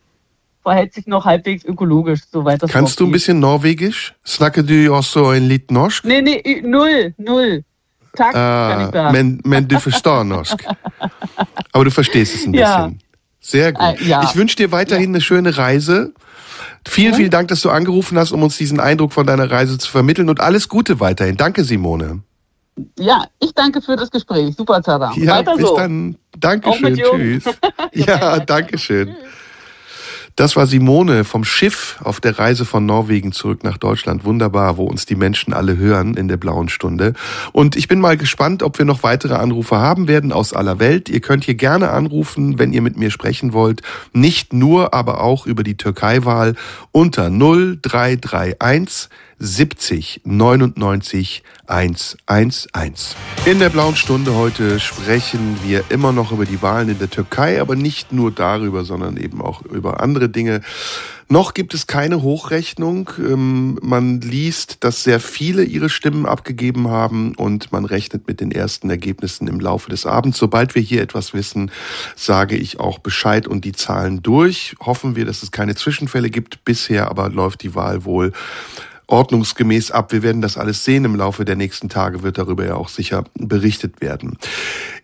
[0.62, 4.14] verhält sich noch halbwegs ökologisch, soweit das Kannst du ein bisschen Norwegisch?
[4.26, 6.03] Snakker du også en litt norsk?
[6.03, 6.24] geht.
[6.24, 7.62] Nee, nee, null, null.
[8.16, 9.12] Tag kann ich Ah, sagen.
[9.12, 10.64] men, men du verstehst norsk.
[11.72, 12.86] Aber du verstehst es ein Ja.
[12.88, 13.01] bisschen.
[13.40, 14.01] Sehr gut.
[14.01, 14.24] Äh, ja.
[14.24, 16.12] Ich wünsche dir weiterhin eine schöne Reise.
[16.89, 19.91] Vielen, vielen Dank, dass du angerufen hast, um uns diesen Eindruck von deiner Reise zu
[19.91, 21.37] vermitteln und alles Gute weiterhin.
[21.37, 22.22] Danke, Simone.
[22.99, 24.55] Ja, ich danke für das Gespräch.
[24.57, 25.12] Super, Zara.
[25.16, 25.76] Ja, Weiter bis so.
[25.76, 26.16] dann.
[26.39, 26.97] Dankeschön.
[26.97, 27.45] Tschüss.
[27.93, 29.16] ja, Dankeschön.
[30.37, 34.24] Das war Simone vom Schiff auf der Reise von Norwegen zurück nach Deutschland.
[34.24, 37.14] Wunderbar, wo uns die Menschen alle hören in der blauen Stunde.
[37.53, 41.09] Und ich bin mal gespannt, ob wir noch weitere Anrufe haben werden aus aller Welt.
[41.09, 43.80] Ihr könnt hier gerne anrufen, wenn ihr mit mir sprechen wollt.
[44.12, 46.55] Nicht nur, aber auch über die Türkei-Wahl
[46.93, 49.09] unter 0331
[49.39, 53.16] 70 99 111.
[53.45, 57.61] In der blauen Stunde heute sprechen wir immer noch über die Wahlen in der Türkei,
[57.61, 60.62] aber nicht nur darüber, sondern eben auch über andere Dinge.
[61.28, 63.11] Noch gibt es keine Hochrechnung.
[63.18, 68.53] Ähm, Man liest, dass sehr viele ihre Stimmen abgegeben haben und man rechnet mit den
[68.53, 70.39] ersten Ergebnissen im Laufe des Abends.
[70.39, 71.72] Sobald wir hier etwas wissen,
[72.14, 74.76] sage ich auch Bescheid und die Zahlen durch.
[74.80, 76.64] Hoffen wir, dass es keine Zwischenfälle gibt.
[76.64, 78.32] Bisher aber läuft die Wahl wohl
[79.09, 80.12] ordnungsgemäß ab.
[80.12, 81.04] Wir werden das alles sehen.
[81.04, 84.38] Im Laufe der nächsten Tage wird darüber ja auch sicher berichtet werden.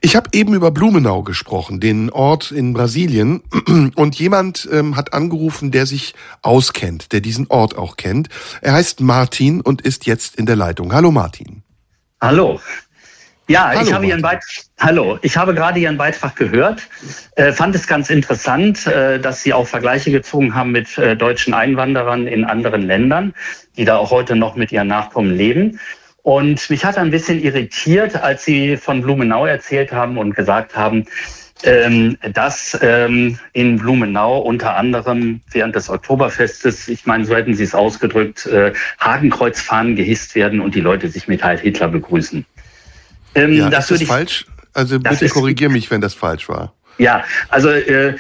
[0.00, 3.42] Ich habe eben über Blumenau gesprochen, den Ort in Brasilien.
[3.94, 8.28] Und jemand ähm, hat angerufen, der sich auskennt, der diesen Ort auch kennt.
[8.61, 10.92] Er heißt Martin und ist jetzt in der Leitung.
[10.92, 11.62] Hallo Martin.
[12.20, 12.61] Hallo.
[13.49, 14.22] Ja, Hallo, ich habe Ihren.
[14.22, 14.45] Beitrag,
[14.78, 16.88] hallo, ich habe gerade Ihren Beitrag gehört,
[17.34, 21.53] äh, fand es ganz interessant, äh, dass Sie auch Vergleiche gezogen haben mit äh, deutschen
[21.53, 23.34] Einwanderern in anderen Ländern,
[23.76, 25.80] die da auch heute noch mit ihren Nachkommen leben.
[26.22, 31.07] Und mich hat ein bisschen irritiert, als Sie von Blumenau erzählt haben und gesagt haben,
[31.64, 37.64] ähm, dass ähm, in Blumenau unter anderem während des Oktoberfestes, ich meine, so hätten Sie
[37.64, 42.47] es ausgedrückt, äh, Hakenkreuzfahnen gehisst werden und die Leute sich mit Heil Hitler begrüßen.
[43.35, 44.47] Ähm, Ja, das ist das ich, falsch?
[44.74, 46.74] Also Das bitte ist- korrigier mich, wenn das falsch war.
[46.99, 48.16] ja, also äh,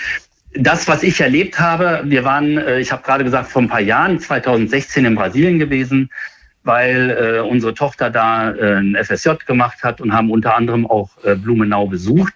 [0.54, 3.80] das, was ich erlebt habe, wir waren, äh, ich habe gerade gesagt, vor ein paar
[3.80, 6.10] Jahren, 2016 in Brasilien gewesen,
[6.64, 11.10] weil äh, unsere Tochter da äh, ein FSJ gemacht hat und haben unter anderem auch
[11.24, 12.34] äh, Blumenau besucht.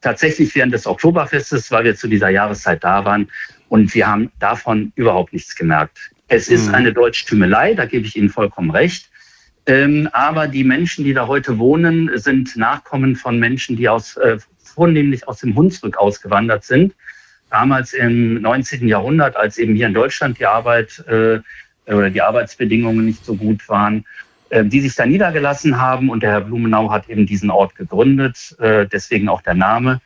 [0.00, 3.30] Tatsächlich während des Oktoberfestes, weil wir zu dieser Jahreszeit da waren
[3.68, 6.10] und wir haben davon überhaupt nichts gemerkt.
[6.28, 6.74] Es ist Mhm.
[6.74, 9.08] eine Deutschtümelei, da gebe ich Ihnen vollkommen recht.
[9.66, 14.38] Ähm, aber die Menschen, die da heute wohnen, sind Nachkommen von Menschen, die aus, äh,
[14.58, 16.94] vornehmlich aus dem Hunsrück ausgewandert sind.
[17.50, 18.88] Damals im 19.
[18.88, 21.40] Jahrhundert, als eben hier in Deutschland die Arbeit äh,
[21.86, 24.04] oder die Arbeitsbedingungen nicht so gut waren,
[24.50, 26.10] äh, die sich da niedergelassen haben.
[26.10, 30.00] Und der Herr Blumenau hat eben diesen Ort gegründet, äh, deswegen auch der Name.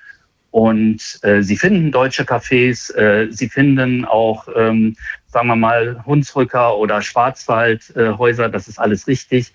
[0.51, 4.97] Und äh, Sie finden deutsche Cafés, äh, Sie finden auch, ähm,
[5.37, 9.53] sagen wir mal, Hunsrücker oder Schwarzwaldhäuser, äh, das ist alles richtig.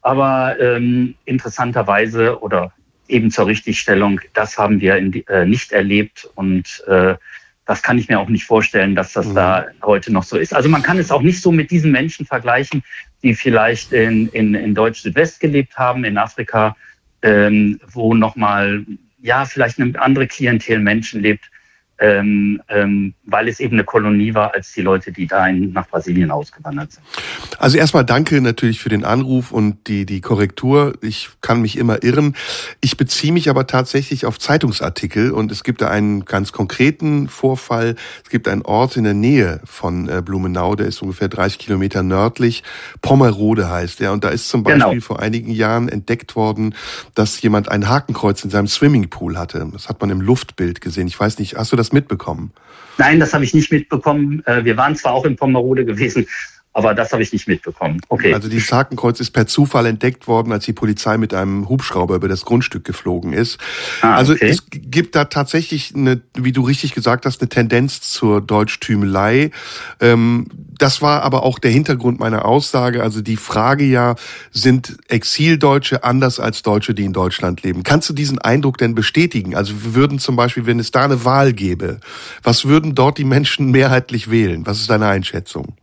[0.00, 2.72] Aber ähm, interessanterweise oder
[3.06, 7.16] eben zur Richtigstellung, das haben wir in, äh, nicht erlebt und äh,
[7.66, 9.34] das kann ich mir auch nicht vorstellen, dass das Mhm.
[9.34, 10.54] da heute noch so ist.
[10.54, 12.82] Also man kann es auch nicht so mit diesen Menschen vergleichen,
[13.22, 16.74] die vielleicht in, in, in Deutsch-Südwest gelebt haben, in Afrika,
[17.20, 18.86] ähm, wo nochmal,
[19.20, 21.50] ja, vielleicht eine andere Klientel Menschen lebt.
[22.00, 25.86] Ähm, ähm, weil es eben eine Kolonie war, als die Leute, die da in, nach
[25.86, 27.04] Brasilien ausgewandert sind.
[27.58, 30.94] Also erstmal danke natürlich für den Anruf und die, die Korrektur.
[31.02, 32.34] Ich kann mich immer irren.
[32.80, 37.96] Ich beziehe mich aber tatsächlich auf Zeitungsartikel und es gibt da einen ganz konkreten Vorfall.
[38.24, 42.02] Es gibt einen Ort in der Nähe von äh, Blumenau, der ist ungefähr 30 Kilometer
[42.02, 42.62] nördlich.
[43.02, 44.86] Pommerode heißt er und da ist zum genau.
[44.86, 45.06] Beispiel genau.
[45.06, 46.74] vor einigen Jahren entdeckt worden,
[47.14, 49.68] dass jemand ein Hakenkreuz in seinem Swimmingpool hatte.
[49.70, 51.06] Das hat man im Luftbild gesehen.
[51.06, 52.52] Ich weiß nicht, hast du das mitbekommen?
[52.98, 54.42] Nein, das habe ich nicht mitbekommen.
[54.46, 56.26] Äh, wir waren zwar auch in Pommerode gewesen,
[56.72, 58.00] aber das habe ich nicht mitbekommen.
[58.08, 58.32] Okay.
[58.32, 62.28] Also dieses Hakenkreuz ist per Zufall entdeckt worden, als die Polizei mit einem Hubschrauber über
[62.28, 63.58] das Grundstück geflogen ist.
[64.02, 64.50] Ah, also okay.
[64.50, 69.50] es gibt da tatsächlich eine, wie du richtig gesagt hast, eine Tendenz zur Deutschtümelei.
[69.98, 70.46] Ähm,
[70.78, 73.02] das war aber auch der Hintergrund meiner Aussage.
[73.02, 74.14] Also die Frage ja,
[74.52, 77.82] sind Exildeutsche anders als Deutsche, die in Deutschland leben?
[77.82, 79.56] Kannst du diesen Eindruck denn bestätigen?
[79.56, 81.98] Also wir würden zum Beispiel, wenn es da eine Wahl gäbe,
[82.44, 84.64] was würden dort die Menschen mehrheitlich wählen?
[84.66, 85.74] Was ist deine Einschätzung?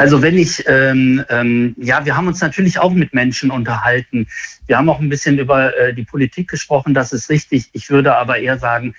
[0.00, 4.28] Also wenn ich, ähm, ähm, ja, wir haben uns natürlich auch mit Menschen unterhalten.
[4.66, 7.68] Wir haben auch ein bisschen über äh, die Politik gesprochen, das ist richtig.
[7.74, 8.94] Ich würde aber eher sagen,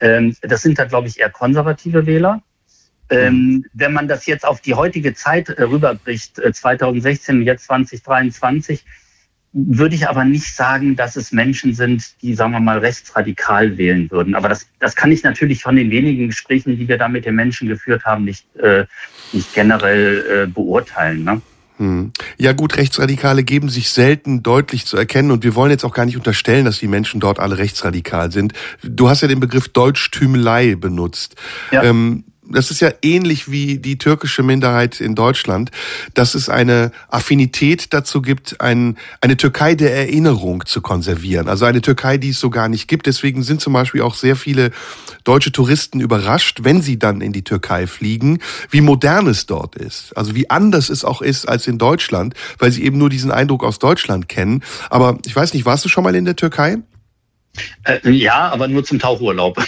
[0.00, 2.40] ähm, das sind da, glaube ich, eher konservative Wähler.
[3.10, 3.64] Ähm, mhm.
[3.74, 8.82] wenn man das jetzt auf die heutige Zeit äh, rüberbricht, äh, 2016, jetzt 2023,
[9.58, 14.10] würde ich aber nicht sagen, dass es Menschen sind, die, sagen wir mal, rechtsradikal wählen
[14.10, 14.34] würden.
[14.34, 17.34] Aber das, das kann ich natürlich von den wenigen Gesprächen, die wir da mit den
[17.34, 18.84] Menschen geführt haben, nicht, äh,
[19.32, 21.24] nicht generell äh, beurteilen.
[21.24, 21.40] Ne?
[21.78, 22.12] Hm.
[22.36, 26.04] Ja gut, Rechtsradikale geben sich selten deutlich zu erkennen und wir wollen jetzt auch gar
[26.04, 28.52] nicht unterstellen, dass die Menschen dort alle rechtsradikal sind.
[28.82, 31.36] Du hast ja den Begriff Deutschtümelei benutzt.
[31.70, 31.82] Ja.
[31.82, 35.70] Ähm, das ist ja ähnlich wie die türkische Minderheit in Deutschland,
[36.14, 41.48] dass es eine Affinität dazu gibt, ein, eine Türkei der Erinnerung zu konservieren.
[41.48, 43.06] Also eine Türkei, die es so gar nicht gibt.
[43.06, 44.70] Deswegen sind zum Beispiel auch sehr viele
[45.24, 48.38] deutsche Touristen überrascht, wenn sie dann in die Türkei fliegen,
[48.70, 50.16] wie modern es dort ist.
[50.16, 53.64] Also wie anders es auch ist als in Deutschland, weil sie eben nur diesen Eindruck
[53.64, 54.62] aus Deutschland kennen.
[54.90, 56.78] Aber ich weiß nicht, warst du schon mal in der Türkei?
[57.84, 59.62] Äh, ja, aber nur zum Tauchurlaub.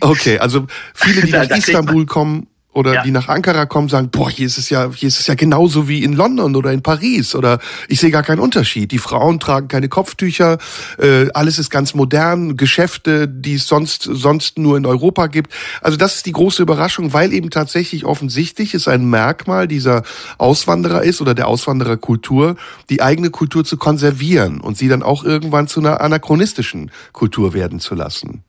[0.00, 3.02] Okay, also viele, die nach Istanbul kommen, oder ja.
[3.02, 5.88] die nach Ankara kommen, sagen, boah, hier ist es ja, hier ist es ja genauso
[5.88, 7.58] wie in London oder in Paris oder
[7.88, 8.92] ich sehe gar keinen Unterschied.
[8.92, 10.58] Die Frauen tragen keine Kopftücher,
[10.98, 15.52] äh, alles ist ganz modern, Geschäfte, die es sonst sonst nur in Europa gibt.
[15.80, 20.02] Also das ist die große Überraschung, weil eben tatsächlich offensichtlich es ein Merkmal dieser
[20.36, 22.56] Auswanderer ist oder der Auswandererkultur,
[22.90, 27.80] die eigene Kultur zu konservieren und sie dann auch irgendwann zu einer anachronistischen Kultur werden
[27.80, 28.44] zu lassen.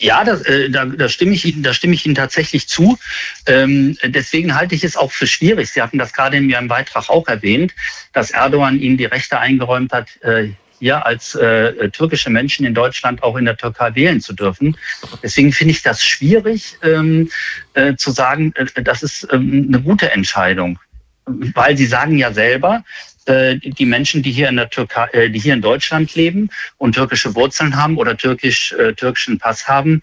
[0.00, 2.98] Ja, das, äh, da, da stimme ich Ihnen, da stimme ich Ihnen tatsächlich zu.
[3.46, 5.70] Ähm, deswegen halte ich es auch für schwierig.
[5.70, 7.74] Sie hatten das gerade in Ihrem Beitrag auch erwähnt,
[8.12, 13.22] dass Erdogan Ihnen die Rechte eingeräumt hat, äh, hier als äh, türkische Menschen in Deutschland
[13.24, 14.76] auch in der Türkei wählen zu dürfen.
[15.22, 17.30] Deswegen finde ich das schwierig ähm,
[17.74, 20.78] äh, zu sagen, äh, das ist ähm, eine gute Entscheidung.
[21.26, 22.84] Weil Sie sagen ja selber,
[23.17, 26.94] äh, die Menschen, die hier in der Türkei, äh, die hier in Deutschland leben und
[26.94, 30.02] türkische Wurzeln haben oder türkisch, äh, türkischen Pass haben,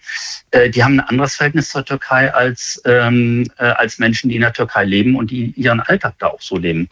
[0.50, 4.42] äh, die haben ein anderes Verhältnis zur Türkei als, ähm, äh, als Menschen, die in
[4.42, 6.88] der Türkei leben und die ihren Alltag da auch so leben.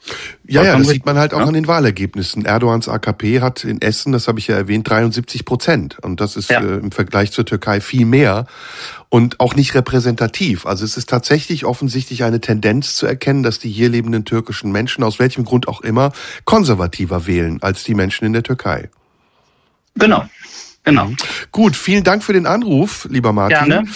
[0.46, 1.46] Ja, ja, das sieht man halt auch ja?
[1.46, 2.44] an den Wahlergebnissen.
[2.44, 5.98] Erdogans AKP hat in Essen, das habe ich ja erwähnt, 73 Prozent.
[6.00, 6.60] Und das ist ja.
[6.60, 8.46] äh, im Vergleich zur Türkei viel mehr
[9.14, 10.66] und auch nicht repräsentativ.
[10.66, 15.04] Also es ist tatsächlich offensichtlich eine Tendenz zu erkennen, dass die hier lebenden türkischen Menschen
[15.04, 16.10] aus welchem Grund auch immer
[16.44, 18.90] konservativer wählen als die Menschen in der Türkei.
[19.94, 20.28] Genau.
[20.82, 21.12] Genau.
[21.52, 23.68] Gut, vielen Dank für den Anruf, lieber Martin.
[23.68, 23.88] Gerne.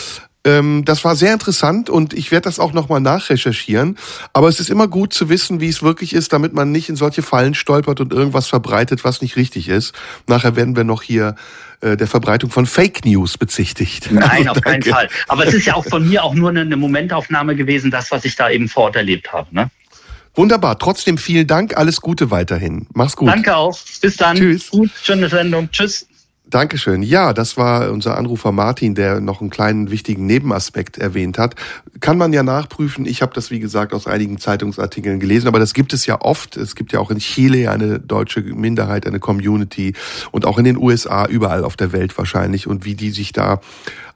[0.45, 3.99] Ähm, das war sehr interessant und ich werde das auch nochmal nachrecherchieren.
[4.33, 6.95] Aber es ist immer gut zu wissen, wie es wirklich ist, damit man nicht in
[6.97, 9.95] solche Fallen stolpert und irgendwas verbreitet, was nicht richtig ist.
[10.29, 11.35] Nachher werden wir noch hier
[11.81, 14.11] äh, der Verbreitung von Fake News bezichtigt.
[14.11, 15.09] Nein, auf keinen Fall.
[15.29, 18.25] Aber es ist ja auch von mir auch nur eine, eine Momentaufnahme gewesen, das, was
[18.25, 19.55] ich da eben vor Ort erlebt habe.
[19.55, 19.71] Ne?
[20.35, 20.79] Wunderbar.
[20.79, 21.77] Trotzdem vielen Dank.
[21.77, 22.87] Alles Gute weiterhin.
[22.95, 23.29] Mach's gut.
[23.29, 23.77] Danke auch.
[24.01, 24.37] Bis dann.
[24.37, 24.71] Tschüss.
[24.71, 25.71] Gut, schöne Sendung.
[25.71, 26.07] Tschüss.
[26.51, 27.03] Dankeschön.
[27.03, 31.55] Ja, das war unser Anrufer Martin, der noch einen kleinen wichtigen Nebenaspekt erwähnt hat.
[32.01, 33.05] Kann man ja nachprüfen.
[33.05, 36.57] Ich habe das, wie gesagt, aus einigen Zeitungsartikeln gelesen, aber das gibt es ja oft.
[36.57, 39.93] Es gibt ja auch in Chile eine deutsche Minderheit, eine Community
[40.31, 42.67] und auch in den USA, überall auf der Welt wahrscheinlich.
[42.67, 43.61] Und wie die sich da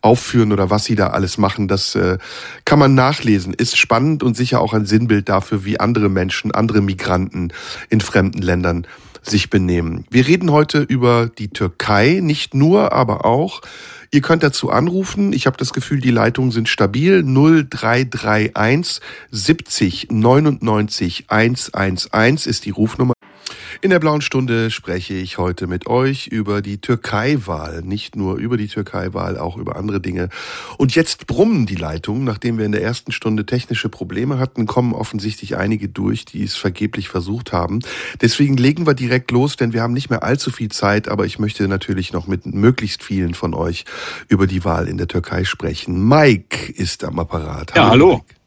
[0.01, 2.16] aufführen oder was sie da alles machen, das äh,
[2.64, 3.53] kann man nachlesen.
[3.53, 7.53] Ist spannend und sicher auch ein Sinnbild dafür, wie andere Menschen, andere Migranten
[7.91, 8.87] in fremden Ländern
[9.23, 10.05] sich benehmen.
[10.11, 13.62] Wir reden heute über die Türkei, nicht nur, aber auch.
[14.11, 15.33] Ihr könnt dazu anrufen.
[15.33, 17.23] Ich habe das Gefühl, die Leitungen sind stabil.
[17.23, 19.01] 0331
[19.31, 23.14] 70 99 111 ist die Rufnummer.
[23.85, 27.83] In der blauen Stunde spreche ich heute mit euch über die Türkei-Wahl.
[27.83, 30.28] Nicht nur über die Türkei-Wahl, auch über andere Dinge.
[30.78, 32.22] Und jetzt brummen die Leitungen.
[32.22, 36.55] Nachdem wir in der ersten Stunde technische Probleme hatten, kommen offensichtlich einige durch, die es
[36.55, 37.80] vergeblich versucht haben.
[38.20, 41.41] Deswegen legen wir direkt los, denn wir haben nicht mehr allzu viel Zeit, aber ich
[41.41, 43.85] möchte natürlich noch mit möglichst vielen von euch
[44.28, 46.07] über die Wahl in der Türkei sprechen.
[46.07, 47.74] Mike ist am Apparat.
[47.74, 48.12] Hallo, ja, hallo.
[48.18, 48.41] Mike.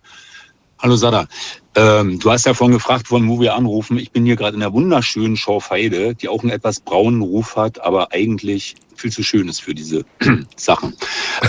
[0.85, 1.27] Hallo Sada.
[1.73, 3.97] Ähm, du hast ja vorhin gefragt, von wo wir anrufen.
[3.97, 7.81] Ich bin hier gerade in der wunderschönen Schorfheide, die auch einen etwas braunen Ruf hat,
[7.81, 10.05] aber eigentlich viel zu schön ist für diese
[10.55, 10.95] Sachen.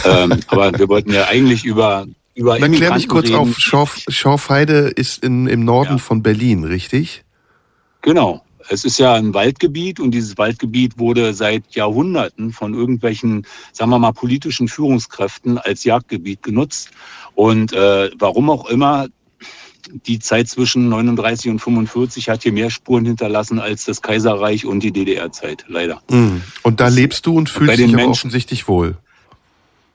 [0.07, 3.37] ähm, aber wir wollten ja eigentlich über über Dann klär mich kurz reden.
[3.37, 3.59] auf.
[3.59, 5.99] Schorf, Schorfheide ist in, im Norden ja.
[5.99, 7.23] von Berlin, richtig?
[8.01, 8.43] Genau.
[8.69, 13.99] Es ist ja ein Waldgebiet und dieses Waldgebiet wurde seit Jahrhunderten von irgendwelchen, sagen wir
[13.99, 16.91] mal, politischen Führungskräften als Jagdgebiet genutzt.
[17.37, 19.09] Und äh, warum auch immer,
[20.07, 24.81] die Zeit zwischen 39 und 45 hat hier mehr Spuren hinterlassen als das Kaiserreich und
[24.81, 26.03] die DDR-Zeit, leider.
[26.11, 26.43] Mm.
[26.63, 28.97] Und da lebst du und fühlst dich aber offensichtlich wohl.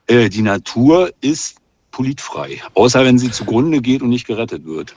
[0.06, 1.56] Äh, die Natur ist
[1.90, 4.94] politfrei, außer wenn sie zugrunde geht und nicht gerettet wird.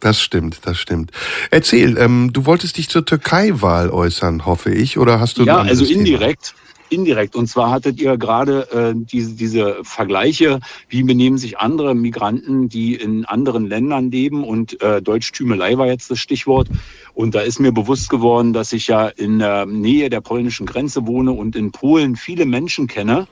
[0.00, 1.12] Das stimmt, das stimmt.
[1.50, 5.44] Erzähl, ähm, du wolltest dich zur Türkei-Wahl äußern, hoffe ich, oder hast du?
[5.44, 5.84] Ja, also.
[5.84, 5.98] Thema?
[5.98, 6.54] indirekt.
[6.92, 12.94] Und zwar hattet ihr gerade äh, diese, diese Vergleiche, wie benehmen sich andere Migranten, die
[12.94, 14.44] in anderen Ländern leben.
[14.44, 16.68] Und äh, Deutschtümelei war jetzt das Stichwort.
[17.14, 21.06] Und da ist mir bewusst geworden, dass ich ja in der Nähe der polnischen Grenze
[21.06, 23.26] wohne und in Polen viele Menschen kenne.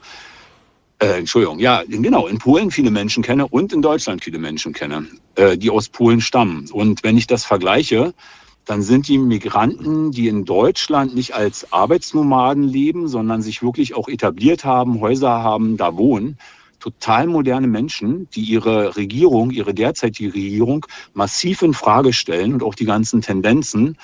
[0.98, 5.06] Äh, Entschuldigung, ja, genau, in Polen viele Menschen kenne und in Deutschland viele Menschen kenne,
[5.34, 6.68] äh, die aus Polen stammen.
[6.70, 8.12] Und wenn ich das vergleiche,
[8.66, 14.08] dann sind die Migranten, die in Deutschland nicht als Arbeitsnomaden leben, sondern sich wirklich auch
[14.08, 16.38] etabliert haben, Häuser haben, da wohnen,
[16.78, 22.74] total moderne Menschen, die ihre Regierung, ihre derzeitige Regierung massiv in Frage stellen und auch
[22.74, 23.98] die ganzen Tendenzen.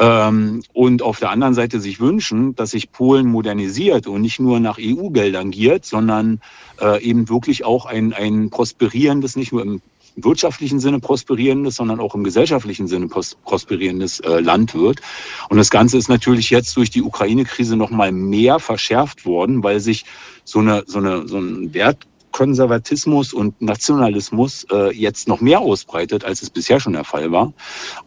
[0.00, 4.58] Ähm, und auf der anderen Seite sich wünschen, dass sich Polen modernisiert und nicht nur
[4.58, 6.40] nach EU-Geldern giert, sondern
[6.80, 9.82] äh, eben wirklich auch ein, ein prosperierendes, nicht nur im
[10.16, 15.00] wirtschaftlichen Sinne prosperierendes, sondern auch im gesellschaftlichen Sinne prosperierendes äh, Land wird.
[15.48, 19.80] Und das Ganze ist natürlich jetzt durch die Ukraine-Krise noch mal mehr verschärft worden, weil
[19.80, 20.04] sich
[20.44, 26.42] so eine so eine so ein Wertkonservatismus und Nationalismus äh, jetzt noch mehr ausbreitet, als
[26.42, 27.52] es bisher schon der Fall war.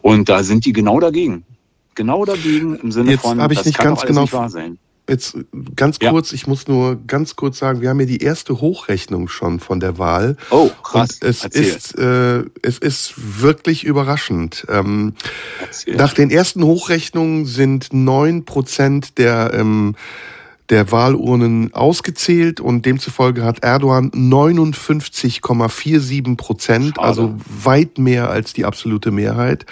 [0.00, 1.44] Und da sind die genau dagegen.
[1.94, 4.78] Genau dagegen im Sinne jetzt von, ich das nicht kann ganz genau nicht wahr sein
[5.08, 5.36] jetzt
[5.76, 6.36] ganz kurz, ja.
[6.36, 9.98] ich muss nur ganz kurz sagen, wir haben ja die erste Hochrechnung schon von der
[9.98, 10.36] Wahl.
[10.50, 11.18] Oh, krass.
[11.20, 14.66] Und es ist äh, es ist wirklich überraschend.
[14.68, 15.14] Ähm,
[15.86, 19.94] nach den ersten Hochrechnungen sind neun Prozent der ähm,
[20.70, 29.10] der Wahlurnen ausgezählt und demzufolge hat Erdogan 59,47 Prozent, also weit mehr als die absolute
[29.10, 29.64] Mehrheit.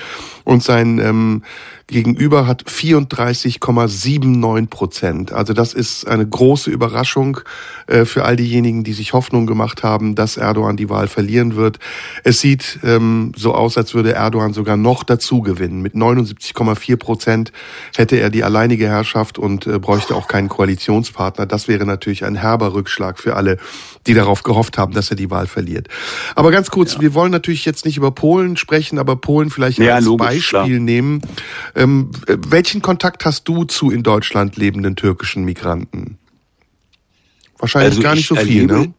[0.45, 1.43] Und sein ähm,
[1.89, 5.33] Gegenüber hat 34,79 Prozent.
[5.33, 7.39] Also das ist eine große Überraschung
[7.87, 11.79] äh, für all diejenigen, die sich Hoffnung gemacht haben, dass Erdogan die Wahl verlieren wird.
[12.25, 15.81] Es sieht ähm, so aus, als würde Erdogan sogar noch dazu gewinnen.
[15.81, 17.53] Mit 79,4 Prozent
[17.95, 21.47] hätte er die alleinige Herrschaft und äh, bräuchte auch keinen Koalitionspartner.
[21.47, 23.59] Das wäre natürlich ein herber Rückschlag für alle,
[24.07, 25.89] die darauf gehofft haben, dass er die Wahl verliert.
[26.35, 27.01] Aber ganz kurz, ja.
[27.01, 30.51] wir wollen natürlich jetzt nicht über Polen sprechen, aber Polen vielleicht ja, als logisch, Beispiel
[30.51, 30.81] klar.
[30.81, 31.23] nehmen.
[31.75, 36.19] Ähm, welchen Kontakt hast du zu in Deutschland lebenden türkischen Migranten?
[37.59, 38.93] Wahrscheinlich also gar nicht so viel, ne?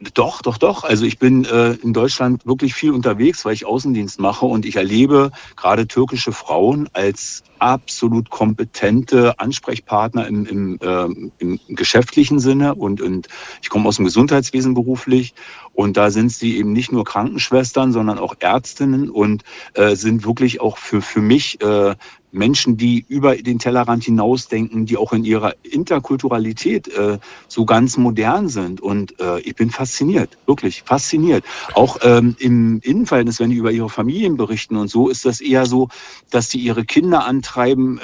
[0.00, 0.82] Doch, doch, doch.
[0.82, 4.76] Also ich bin äh, in Deutschland wirklich viel unterwegs, weil ich Außendienst mache und ich
[4.76, 13.00] erlebe gerade türkische Frauen als absolut kompetente Ansprechpartner im, im, äh, im geschäftlichen Sinne und,
[13.00, 13.28] und
[13.62, 15.32] ich komme aus dem Gesundheitswesen beruflich
[15.72, 20.60] und da sind sie eben nicht nur Krankenschwestern, sondern auch Ärztinnen und äh, sind wirklich
[20.60, 21.94] auch für, für mich äh,
[22.34, 27.18] Menschen, die über den Tellerrand hinausdenken, die auch in ihrer Interkulturalität äh,
[27.48, 28.80] so ganz modern sind.
[28.80, 31.44] Und äh, ich bin fasziniert, wirklich fasziniert.
[31.74, 35.64] Auch ähm, im Innenverhältnis, wenn die über ihre Familien berichten und so, ist das eher
[35.64, 35.88] so,
[36.30, 38.02] dass sie ihre Kinder antreiben, äh,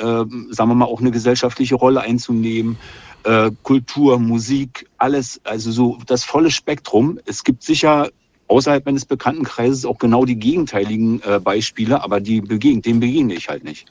[0.55, 2.79] sagen wir mal, auch eine gesellschaftliche Rolle einzunehmen.
[3.25, 7.19] Äh, Kultur, Musik, alles, also so das volle Spektrum.
[7.27, 8.09] Es gibt sicher
[8.51, 13.49] außerhalb meines Bekanntenkreises auch genau die gegenteiligen äh, Beispiele, aber die begegnen, dem begegne ich
[13.49, 13.87] halt nicht.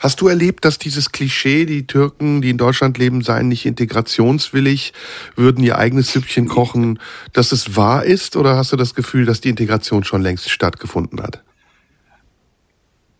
[0.00, 4.94] Hast du erlebt, dass dieses Klischee, die Türken, die in Deutschland leben, seien nicht integrationswillig,
[5.36, 6.98] würden ihr eigenes Süppchen kochen,
[7.34, 8.36] dass es wahr ist?
[8.36, 11.42] Oder hast du das Gefühl, dass die Integration schon längst stattgefunden hat?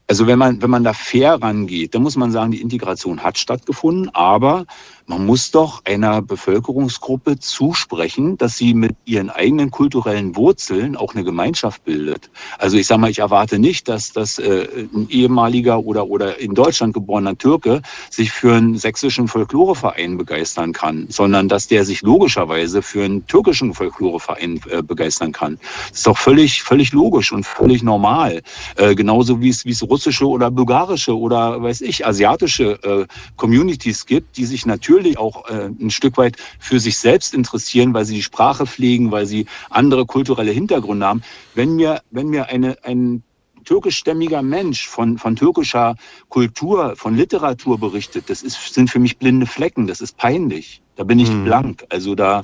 [0.06, 3.36] Also wenn man, wenn man da fair rangeht, dann muss man sagen, die Integration hat
[3.36, 4.64] stattgefunden, aber
[5.08, 11.24] man muss doch einer Bevölkerungsgruppe zusprechen, dass sie mit ihren eigenen kulturellen Wurzeln auch eine
[11.24, 12.30] Gemeinschaft bildet.
[12.58, 16.54] Also ich sage mal, ich erwarte nicht, dass, dass äh, ein ehemaliger oder, oder in
[16.54, 17.80] Deutschland geborener Türke
[18.10, 23.72] sich für einen sächsischen Folkloreverein begeistern kann, sondern dass der sich logischerweise für einen türkischen
[23.72, 25.58] Folkloreverein äh, begeistern kann.
[25.88, 28.42] Das ist doch völlig, völlig logisch und völlig normal.
[28.76, 33.06] Äh, genauso wie es, wie es russische oder bulgarische oder weiß ich, asiatische äh,
[33.36, 38.04] Communities gibt, die sich natürlich auch äh, ein Stück weit für sich selbst interessieren, weil
[38.04, 41.22] sie die Sprache pflegen, weil sie andere kulturelle Hintergründe haben.
[41.54, 43.22] Wenn mir, wenn mir eine, ein
[43.64, 45.96] türkischstämmiger Mensch von, von türkischer
[46.28, 50.80] Kultur, von Literatur berichtet, das ist, sind für mich blinde Flecken, das ist peinlich.
[50.96, 51.44] Da bin ich hm.
[51.44, 51.84] blank.
[51.90, 52.42] Also da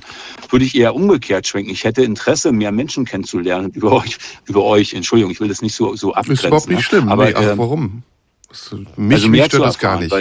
[0.50, 1.70] würde ich eher umgekehrt schwenken.
[1.70, 4.18] Ich hätte Interesse, mehr Menschen kennenzulernen über euch.
[4.44, 4.92] Über euch.
[4.92, 6.34] Entschuldigung, ich will das nicht so, so abgrenzen.
[6.34, 6.82] Ist überhaupt nicht ne?
[6.82, 7.08] schlimm.
[7.08, 8.04] Aber nee, äh, warum?
[8.96, 10.14] Mich, also mich stört das gar nicht.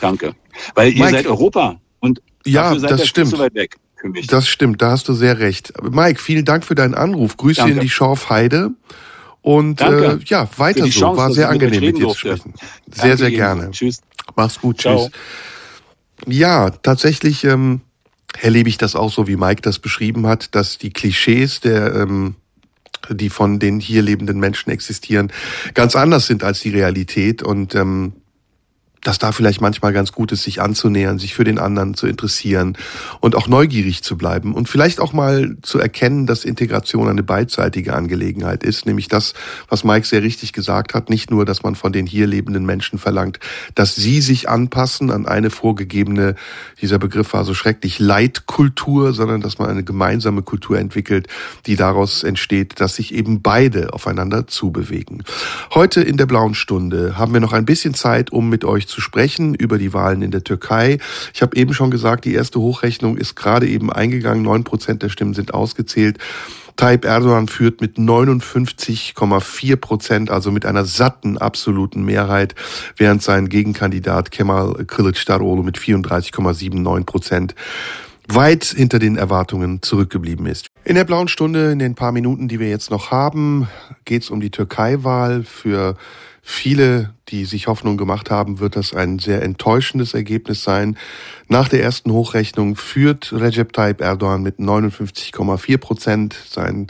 [0.00, 0.34] Danke.
[0.74, 3.30] Weil Mike, ihr seid Europa und ja, das stimmt.
[3.30, 3.76] so weit weg.
[3.96, 4.28] Für mich.
[4.28, 5.72] Das stimmt, da hast du sehr recht.
[5.82, 7.36] Mike, vielen Dank für deinen Anruf.
[7.36, 7.74] Grüße Danke.
[7.74, 8.70] in die Schorfheide.
[9.42, 10.20] Und Danke.
[10.20, 10.90] äh, ja, weiter so.
[10.90, 12.54] Chance, War sehr mit angenehm mit reden dir zu sprechen.
[12.86, 13.36] Sehr, Danke sehr Ihnen.
[13.36, 13.70] gerne.
[13.72, 14.00] Tschüss.
[14.36, 15.08] Mach's gut, Ciao.
[15.08, 16.32] tschüss.
[16.32, 17.80] Ja, tatsächlich ähm,
[18.40, 22.36] erlebe ich das auch so, wie Mike das beschrieben hat, dass die Klischees der ähm,
[23.10, 25.32] die von den hier lebenden Menschen existieren,
[25.74, 28.12] ganz anders sind als die Realität und ähm,
[29.02, 32.76] dass da vielleicht manchmal ganz gut ist, sich anzunähern, sich für den anderen zu interessieren
[33.20, 37.94] und auch neugierig zu bleiben und vielleicht auch mal zu erkennen, dass Integration eine beidseitige
[37.94, 39.34] Angelegenheit ist, nämlich das,
[39.68, 42.98] was Mike sehr richtig gesagt hat, nicht nur, dass man von den hier lebenden Menschen
[42.98, 43.38] verlangt,
[43.74, 46.34] dass sie sich anpassen an eine vorgegebene,
[46.80, 51.28] dieser Begriff war so schrecklich, Leitkultur, sondern dass man eine gemeinsame Kultur entwickelt,
[51.66, 55.22] die daraus entsteht, dass sich eben beide aufeinander zubewegen.
[55.72, 59.00] Heute in der blauen Stunde haben wir noch ein bisschen Zeit, um mit euch zu
[59.00, 60.98] sprechen über die Wahlen in der Türkei.
[61.34, 64.42] Ich habe eben schon gesagt, die erste Hochrechnung ist gerade eben eingegangen.
[64.42, 66.18] Neun Prozent der Stimmen sind ausgezählt.
[66.76, 72.54] Tayyip Erdogan führt mit 59,4 Prozent, also mit einer satten absoluten Mehrheit,
[72.96, 77.54] während sein Gegenkandidat Kemal Kılıçdaroğlu mit 34,79 Prozent
[78.28, 80.66] weit hinter den Erwartungen zurückgeblieben ist.
[80.84, 83.68] In der blauen Stunde, in den paar Minuten, die wir jetzt noch haben,
[84.04, 85.42] geht es um die Türkei-Wahl.
[85.44, 85.96] Für
[86.48, 90.96] viele, die sich Hoffnung gemacht haben, wird das ein sehr enttäuschendes Ergebnis sein.
[91.46, 96.36] Nach der ersten Hochrechnung führt Recep Tayyip Erdogan mit 59,4 Prozent.
[96.48, 96.86] Sein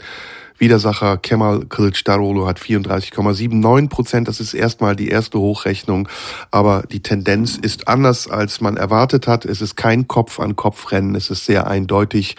[0.57, 4.27] Widersacher Kemal Kılıçdaroğlu hat 34,79 Prozent.
[4.27, 6.07] Das ist erstmal die erste Hochrechnung.
[6.51, 9.45] Aber die Tendenz ist anders, als man erwartet hat.
[9.45, 11.15] Es ist kein Kopf-an-Kopf-Rennen.
[11.15, 12.37] Es ist sehr eindeutig.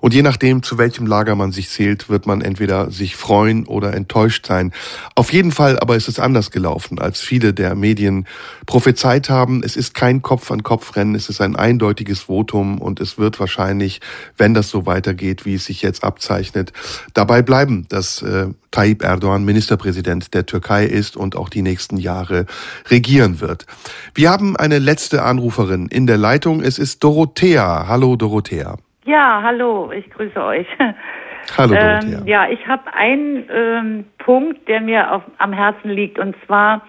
[0.00, 3.94] Und je nachdem, zu welchem Lager man sich zählt, wird man entweder sich freuen oder
[3.94, 4.72] enttäuscht sein.
[5.14, 8.26] Auf jeden Fall aber ist es anders gelaufen, als viele der Medien
[8.66, 9.62] prophezeit haben.
[9.62, 11.14] Es ist kein Kopf-an-Kopf-Rennen.
[11.14, 14.00] Es ist ein eindeutiges Votum und es wird wahrscheinlich,
[14.36, 16.72] wenn das so weitergeht, wie es sich jetzt abzeichnet,
[17.14, 22.46] dabei bleiben, dass äh, Tayyip Erdogan Ministerpräsident der Türkei ist und auch die nächsten Jahre
[22.90, 23.66] regieren wird.
[24.14, 26.62] Wir haben eine letzte Anruferin in der Leitung.
[26.62, 27.86] Es ist Dorothea.
[27.88, 28.76] Hallo Dorothea.
[29.08, 30.66] Ja, hallo, ich grüße euch.
[31.56, 31.74] Hallo.
[31.74, 36.18] Ähm, ja, ich habe einen ähm, Punkt, der mir auf, am Herzen liegt.
[36.18, 36.82] Und zwar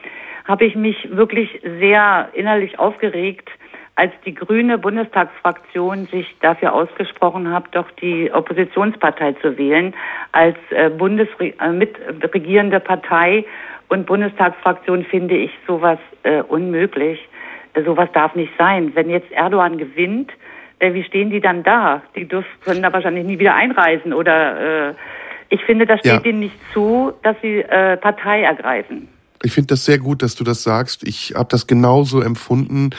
[0.46, 3.50] habe ich mich wirklich sehr innerlich aufgeregt,
[3.96, 9.96] als die grüne Bundestagsfraktion sich dafür ausgesprochen hat, doch die Oppositionspartei zu wählen
[10.34, 13.46] als äh, Bundesre äh, mitregierende Partei
[13.88, 17.30] und Bundestagsfraktion finde ich sowas äh, unmöglich.
[17.76, 18.92] Äh, sowas darf nicht sein.
[18.94, 20.34] Wenn jetzt Erdogan gewinnt,
[20.80, 22.02] äh, wie stehen die dann da?
[22.16, 24.94] Die dürfen, können da wahrscheinlich nie wieder einreisen oder äh,
[25.50, 26.20] ich finde, das steht Ja.
[26.20, 29.08] denen nicht zu, dass sie äh, Partei ergreifen.
[29.44, 31.04] Ich finde das sehr gut, dass du das sagst.
[31.04, 32.90] Ich habe das genauso empfunden.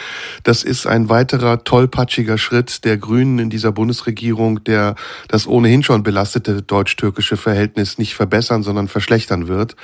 [0.43, 4.95] Das ist ein weiterer tollpatschiger Schritt der Grünen in dieser Bundesregierung, der
[5.29, 9.77] das ohnehin schon belastete deutsch-türkische Verhältnis nicht verbessern, sondern verschlechtern wird.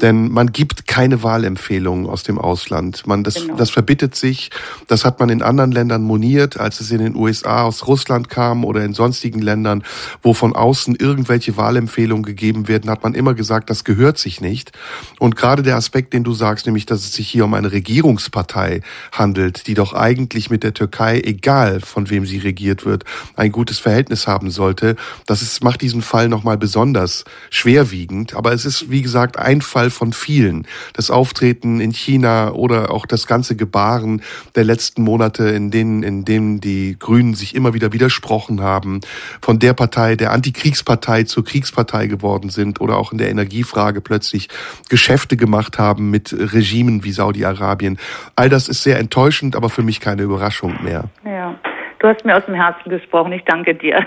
[0.00, 3.06] Denn man gibt keine Wahlempfehlungen aus dem Ausland.
[3.06, 3.56] Man, das, Genau.
[3.56, 4.50] das verbittet sich.
[4.86, 8.64] Das hat man in anderen Ländern moniert, als es in den USA aus Russland kam
[8.64, 9.82] oder in sonstigen Ländern,
[10.22, 14.72] wo von außen irgendwelche Wahlempfehlungen gegeben werden, hat man immer gesagt, das gehört sich nicht.
[15.18, 18.82] Und gerade der Aspekt, den du sagst, nämlich, dass es sich hier um eine Regierungspartei
[19.12, 23.78] handelt, die doch eigentlich mit der Türkei, egal von wem sie regiert wird, ein gutes
[23.78, 28.34] Verhältnis haben sollte, das ist, macht diesen Fall nochmal besonders schwerwiegend.
[28.34, 30.66] Aber es ist, wie gesagt, ein Fall von vielen.
[30.92, 34.22] Das Auftreten in China oder auch das ganze Gebaren
[34.54, 39.00] der letzten Monate, in denen, in denen die Grünen sich immer wieder widersprochen haben,
[39.40, 44.48] von der Partei, der Antikriegspartei zur Kriegspartei geworden sind oder auch in der Energiefrage plötzlich
[44.88, 47.98] Geschäfte gemacht haben haben mit Regimen wie Saudi-Arabien.
[48.34, 51.04] All das ist sehr enttäuschend, aber für mich keine Überraschung mehr.
[51.24, 51.54] Ja.
[51.98, 53.32] Du hast mir aus dem Herzen gesprochen.
[53.32, 54.06] Ich danke dir.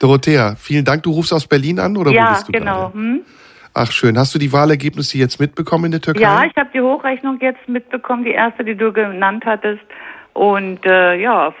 [0.00, 1.02] Dorothea, vielen Dank.
[1.02, 2.92] Du rufst aus Berlin an oder ja, wo bist du genau.
[2.92, 3.20] Hm?
[3.74, 4.18] Ach schön.
[4.18, 6.22] Hast du die Wahlergebnisse jetzt mitbekommen in der Türkei?
[6.22, 9.82] Ja, ich habe die Hochrechnung jetzt mitbekommen, die erste, die du genannt hattest.
[10.32, 11.54] Und äh, ja,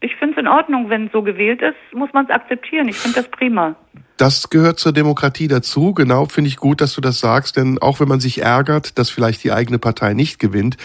[0.00, 2.88] ich finde es in Ordnung, wenn so gewählt ist, muss man es akzeptieren.
[2.88, 3.74] Ich finde das prima.
[4.16, 5.92] Das gehört zur Demokratie dazu.
[5.92, 9.10] Genau, finde ich gut, dass du das sagst, denn auch wenn man sich ärgert, dass
[9.10, 10.76] vielleicht die eigene Partei nicht gewinnt,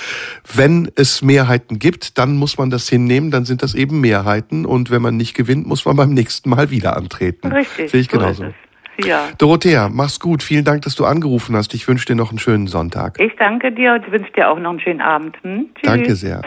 [0.53, 4.91] wenn es Mehrheiten gibt, dann muss man das hinnehmen, dann sind das eben Mehrheiten und
[4.91, 7.51] wenn man nicht gewinnt, muss man beim nächsten Mal wieder antreten.
[7.51, 7.89] Richtig.
[7.91, 8.43] Sehe ich genauso.
[8.43, 8.53] So
[9.07, 9.29] ja.
[9.37, 10.43] Dorothea, mach's gut.
[10.43, 11.73] Vielen Dank, dass du angerufen hast.
[11.73, 13.19] Ich wünsche dir noch einen schönen Sonntag.
[13.19, 15.37] Ich danke dir und wünsche dir auch noch einen schönen Abend.
[15.43, 15.69] Hm?
[15.83, 16.41] Danke sehr.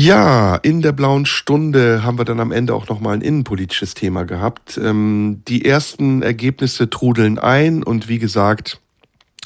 [0.00, 4.22] Ja, in der blauen Stunde haben wir dann am Ende auch nochmal ein innenpolitisches Thema
[4.22, 4.78] gehabt.
[4.80, 8.80] Ähm, die ersten Ergebnisse trudeln ein und wie gesagt,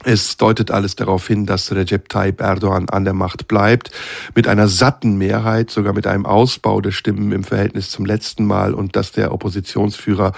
[0.05, 3.91] es deutet alles darauf hin, dass Recep Tayyip Erdogan an der Macht bleibt,
[4.35, 8.75] mit einer satten Mehrheit, sogar mit einem Ausbau der Stimmen im Verhältnis zum letzten Mal
[8.75, 10.33] und dass der Oppositionsführer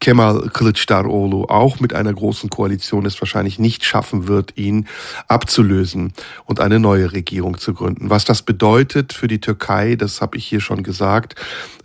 [0.00, 4.86] Kemal Kılıçdaroğlu auch mit einer großen Koalition es wahrscheinlich nicht schaffen wird, ihn
[5.26, 6.12] abzulösen
[6.44, 8.10] und eine neue Regierung zu gründen.
[8.10, 11.34] Was das bedeutet für die Türkei, das habe ich hier schon gesagt,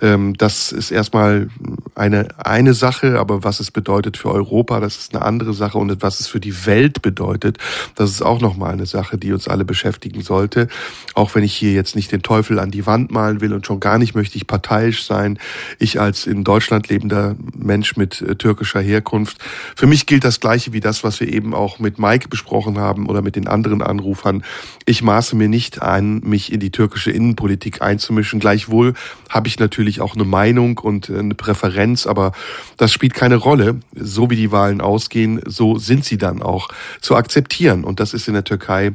[0.01, 1.49] ähm, das ist erstmal
[1.95, 6.01] eine, eine Sache, aber was es bedeutet für Europa, das ist eine andere Sache und
[6.01, 7.57] was es für die Welt bedeutet, bedeutet.
[7.95, 10.67] Das ist auch nochmal eine Sache, die uns alle beschäftigen sollte.
[11.13, 13.79] Auch wenn ich hier jetzt nicht den Teufel an die Wand malen will und schon
[13.79, 15.39] gar nicht möchte ich parteiisch sein.
[15.79, 19.37] Ich als in Deutschland lebender Mensch mit äh, türkischer Herkunft.
[19.75, 23.07] Für mich gilt das Gleiche wie das, was wir eben auch mit Mike besprochen haben
[23.07, 24.43] oder mit den anderen Anrufern.
[24.85, 28.39] Ich maße mir nicht an, mich in die türkische Innenpolitik einzumischen.
[28.39, 28.93] Gleichwohl
[29.29, 32.33] habe ich natürlich auch eine Meinung und äh, eine Präferenz, aber
[32.77, 33.79] das spielt keine Rolle.
[33.95, 36.69] So wie die Wahlen ausgehen, so sind sie dann auch
[37.01, 37.83] zu akzeptieren.
[37.83, 38.93] Und das ist in der Türkei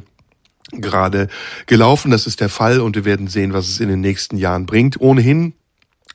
[0.71, 1.27] gerade
[1.65, 2.11] gelaufen.
[2.11, 4.99] Das ist der Fall und wir werden sehen, was es in den nächsten Jahren bringt.
[5.01, 5.53] Ohnehin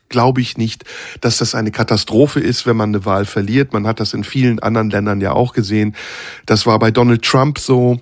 [0.09, 0.85] glaube ich nicht,
[1.21, 3.73] dass das eine Katastrophe ist, wenn man eine Wahl verliert.
[3.73, 5.95] Man hat das in vielen anderen Ländern ja auch gesehen.
[6.45, 7.99] Das war bei Donald Trump so.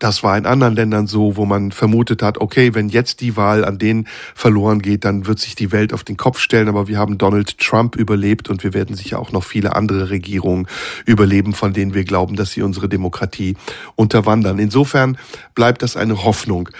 [0.00, 3.64] Das war in anderen Ländern so, wo man vermutet hat, okay, wenn jetzt die Wahl
[3.64, 6.68] an denen verloren geht, dann wird sich die Welt auf den Kopf stellen.
[6.68, 10.66] Aber wir haben Donald Trump überlebt und wir werden sicher auch noch viele andere Regierungen
[11.04, 13.56] überleben, von denen wir glauben, dass sie unsere Demokratie
[13.94, 14.58] unterwandern.
[14.58, 15.18] Insofern
[15.54, 16.70] bleibt das eine Hoffnung.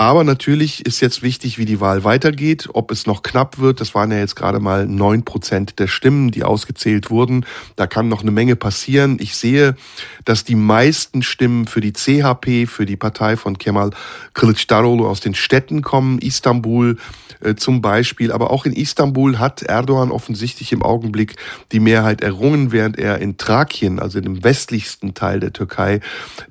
[0.00, 3.82] Aber natürlich ist jetzt wichtig, wie die Wahl weitergeht, ob es noch knapp wird.
[3.82, 7.44] Das waren ja jetzt gerade mal neun Prozent der Stimmen, die ausgezählt wurden.
[7.76, 9.18] Da kann noch eine Menge passieren.
[9.20, 9.76] Ich sehe,
[10.24, 13.90] dass die meisten Stimmen für die CHP, für die Partei von Kemal
[14.34, 16.18] Kılıçdaroğlu aus den Städten kommen.
[16.18, 16.96] Istanbul
[17.40, 18.32] äh, zum Beispiel.
[18.32, 21.36] Aber auch in Istanbul hat Erdogan offensichtlich im Augenblick
[21.72, 26.00] die Mehrheit errungen, während er in Thrakien, also in dem westlichsten Teil der Türkei,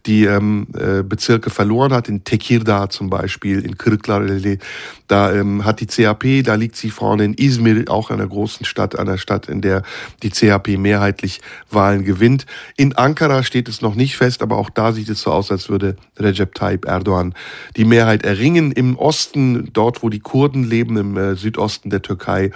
[0.06, 2.10] die ähm, äh, Bezirke verloren hat.
[2.10, 4.60] In Tekirdağ zum Beispiel in Kırklareli,
[5.07, 8.98] da ähm, hat die CHP, da liegt sie vorne in Izmir, auch einer großen Stadt,
[8.98, 9.84] einer Stadt, in der
[10.23, 12.45] die CHP mehrheitlich Wahlen gewinnt.
[12.77, 15.69] In Ankara steht es noch nicht fest, aber auch da sieht es so aus, als
[15.69, 17.34] würde Recep Tayyip Erdogan
[17.78, 18.72] die Mehrheit erringen.
[18.72, 22.52] Im Osten, dort wo die Kurden leben, im äh, Südosten der Türkei,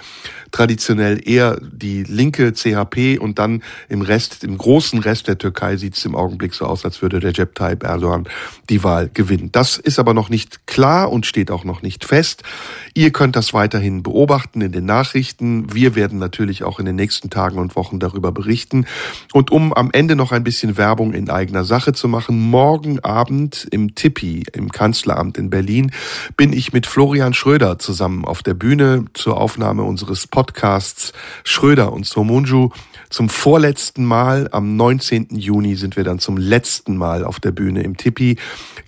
[0.52, 5.96] traditionell eher die linke CHP und dann im Rest, im großen Rest der Türkei sieht
[5.96, 8.28] es im Augenblick so aus, als würde Recep Tayyip Erdogan
[8.70, 9.50] die Wahl gewinnen.
[9.52, 12.42] Das ist aber noch nicht klar und steht auch noch nicht fest.
[12.94, 15.74] Ihr könnt das weiterhin beobachten in den Nachrichten.
[15.74, 18.86] Wir werden natürlich auch in den nächsten Tagen und Wochen darüber berichten.
[19.32, 23.00] Und um am Ende noch ein bisschen Werbung in eigener Sache zu machen, morgen
[23.34, 25.90] Abend im Tippi, im Kanzleramt in Berlin,
[26.36, 31.12] bin ich mit Florian Schröder zusammen auf der Bühne zur Aufnahme unseres Podcasts
[31.42, 32.70] Schröder und Somunju
[33.14, 34.48] zum vorletzten Mal.
[34.50, 35.28] Am 19.
[35.30, 38.36] Juni sind wir dann zum letzten Mal auf der Bühne im Tippi.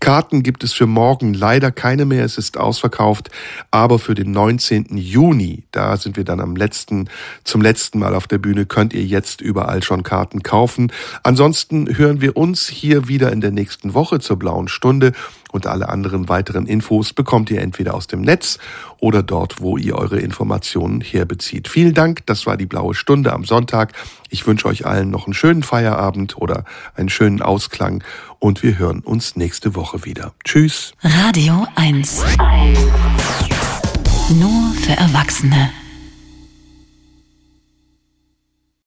[0.00, 2.24] Karten gibt es für morgen leider keine mehr.
[2.24, 3.30] Es ist ausverkauft.
[3.70, 4.96] Aber für den 19.
[4.96, 7.08] Juni, da sind wir dann am letzten,
[7.44, 10.90] zum letzten Mal auf der Bühne, könnt ihr jetzt überall schon Karten kaufen.
[11.22, 15.12] Ansonsten hören wir uns hier wieder in der nächsten Woche zur blauen Stunde
[15.52, 18.58] und alle anderen weiteren Infos bekommt ihr entweder aus dem Netz
[18.98, 21.68] oder dort, wo ihr eure Informationen herbezieht.
[21.68, 23.92] Vielen Dank, das war die blaue Stunde am Sonntag.
[24.28, 26.64] Ich wünsche euch allen noch einen schönen Feierabend oder
[26.94, 28.02] einen schönen Ausklang
[28.38, 30.32] und wir hören uns nächste Woche wieder.
[30.44, 30.92] Tschüss.
[31.02, 32.24] Radio 1.
[34.38, 35.70] Nur für Erwachsene.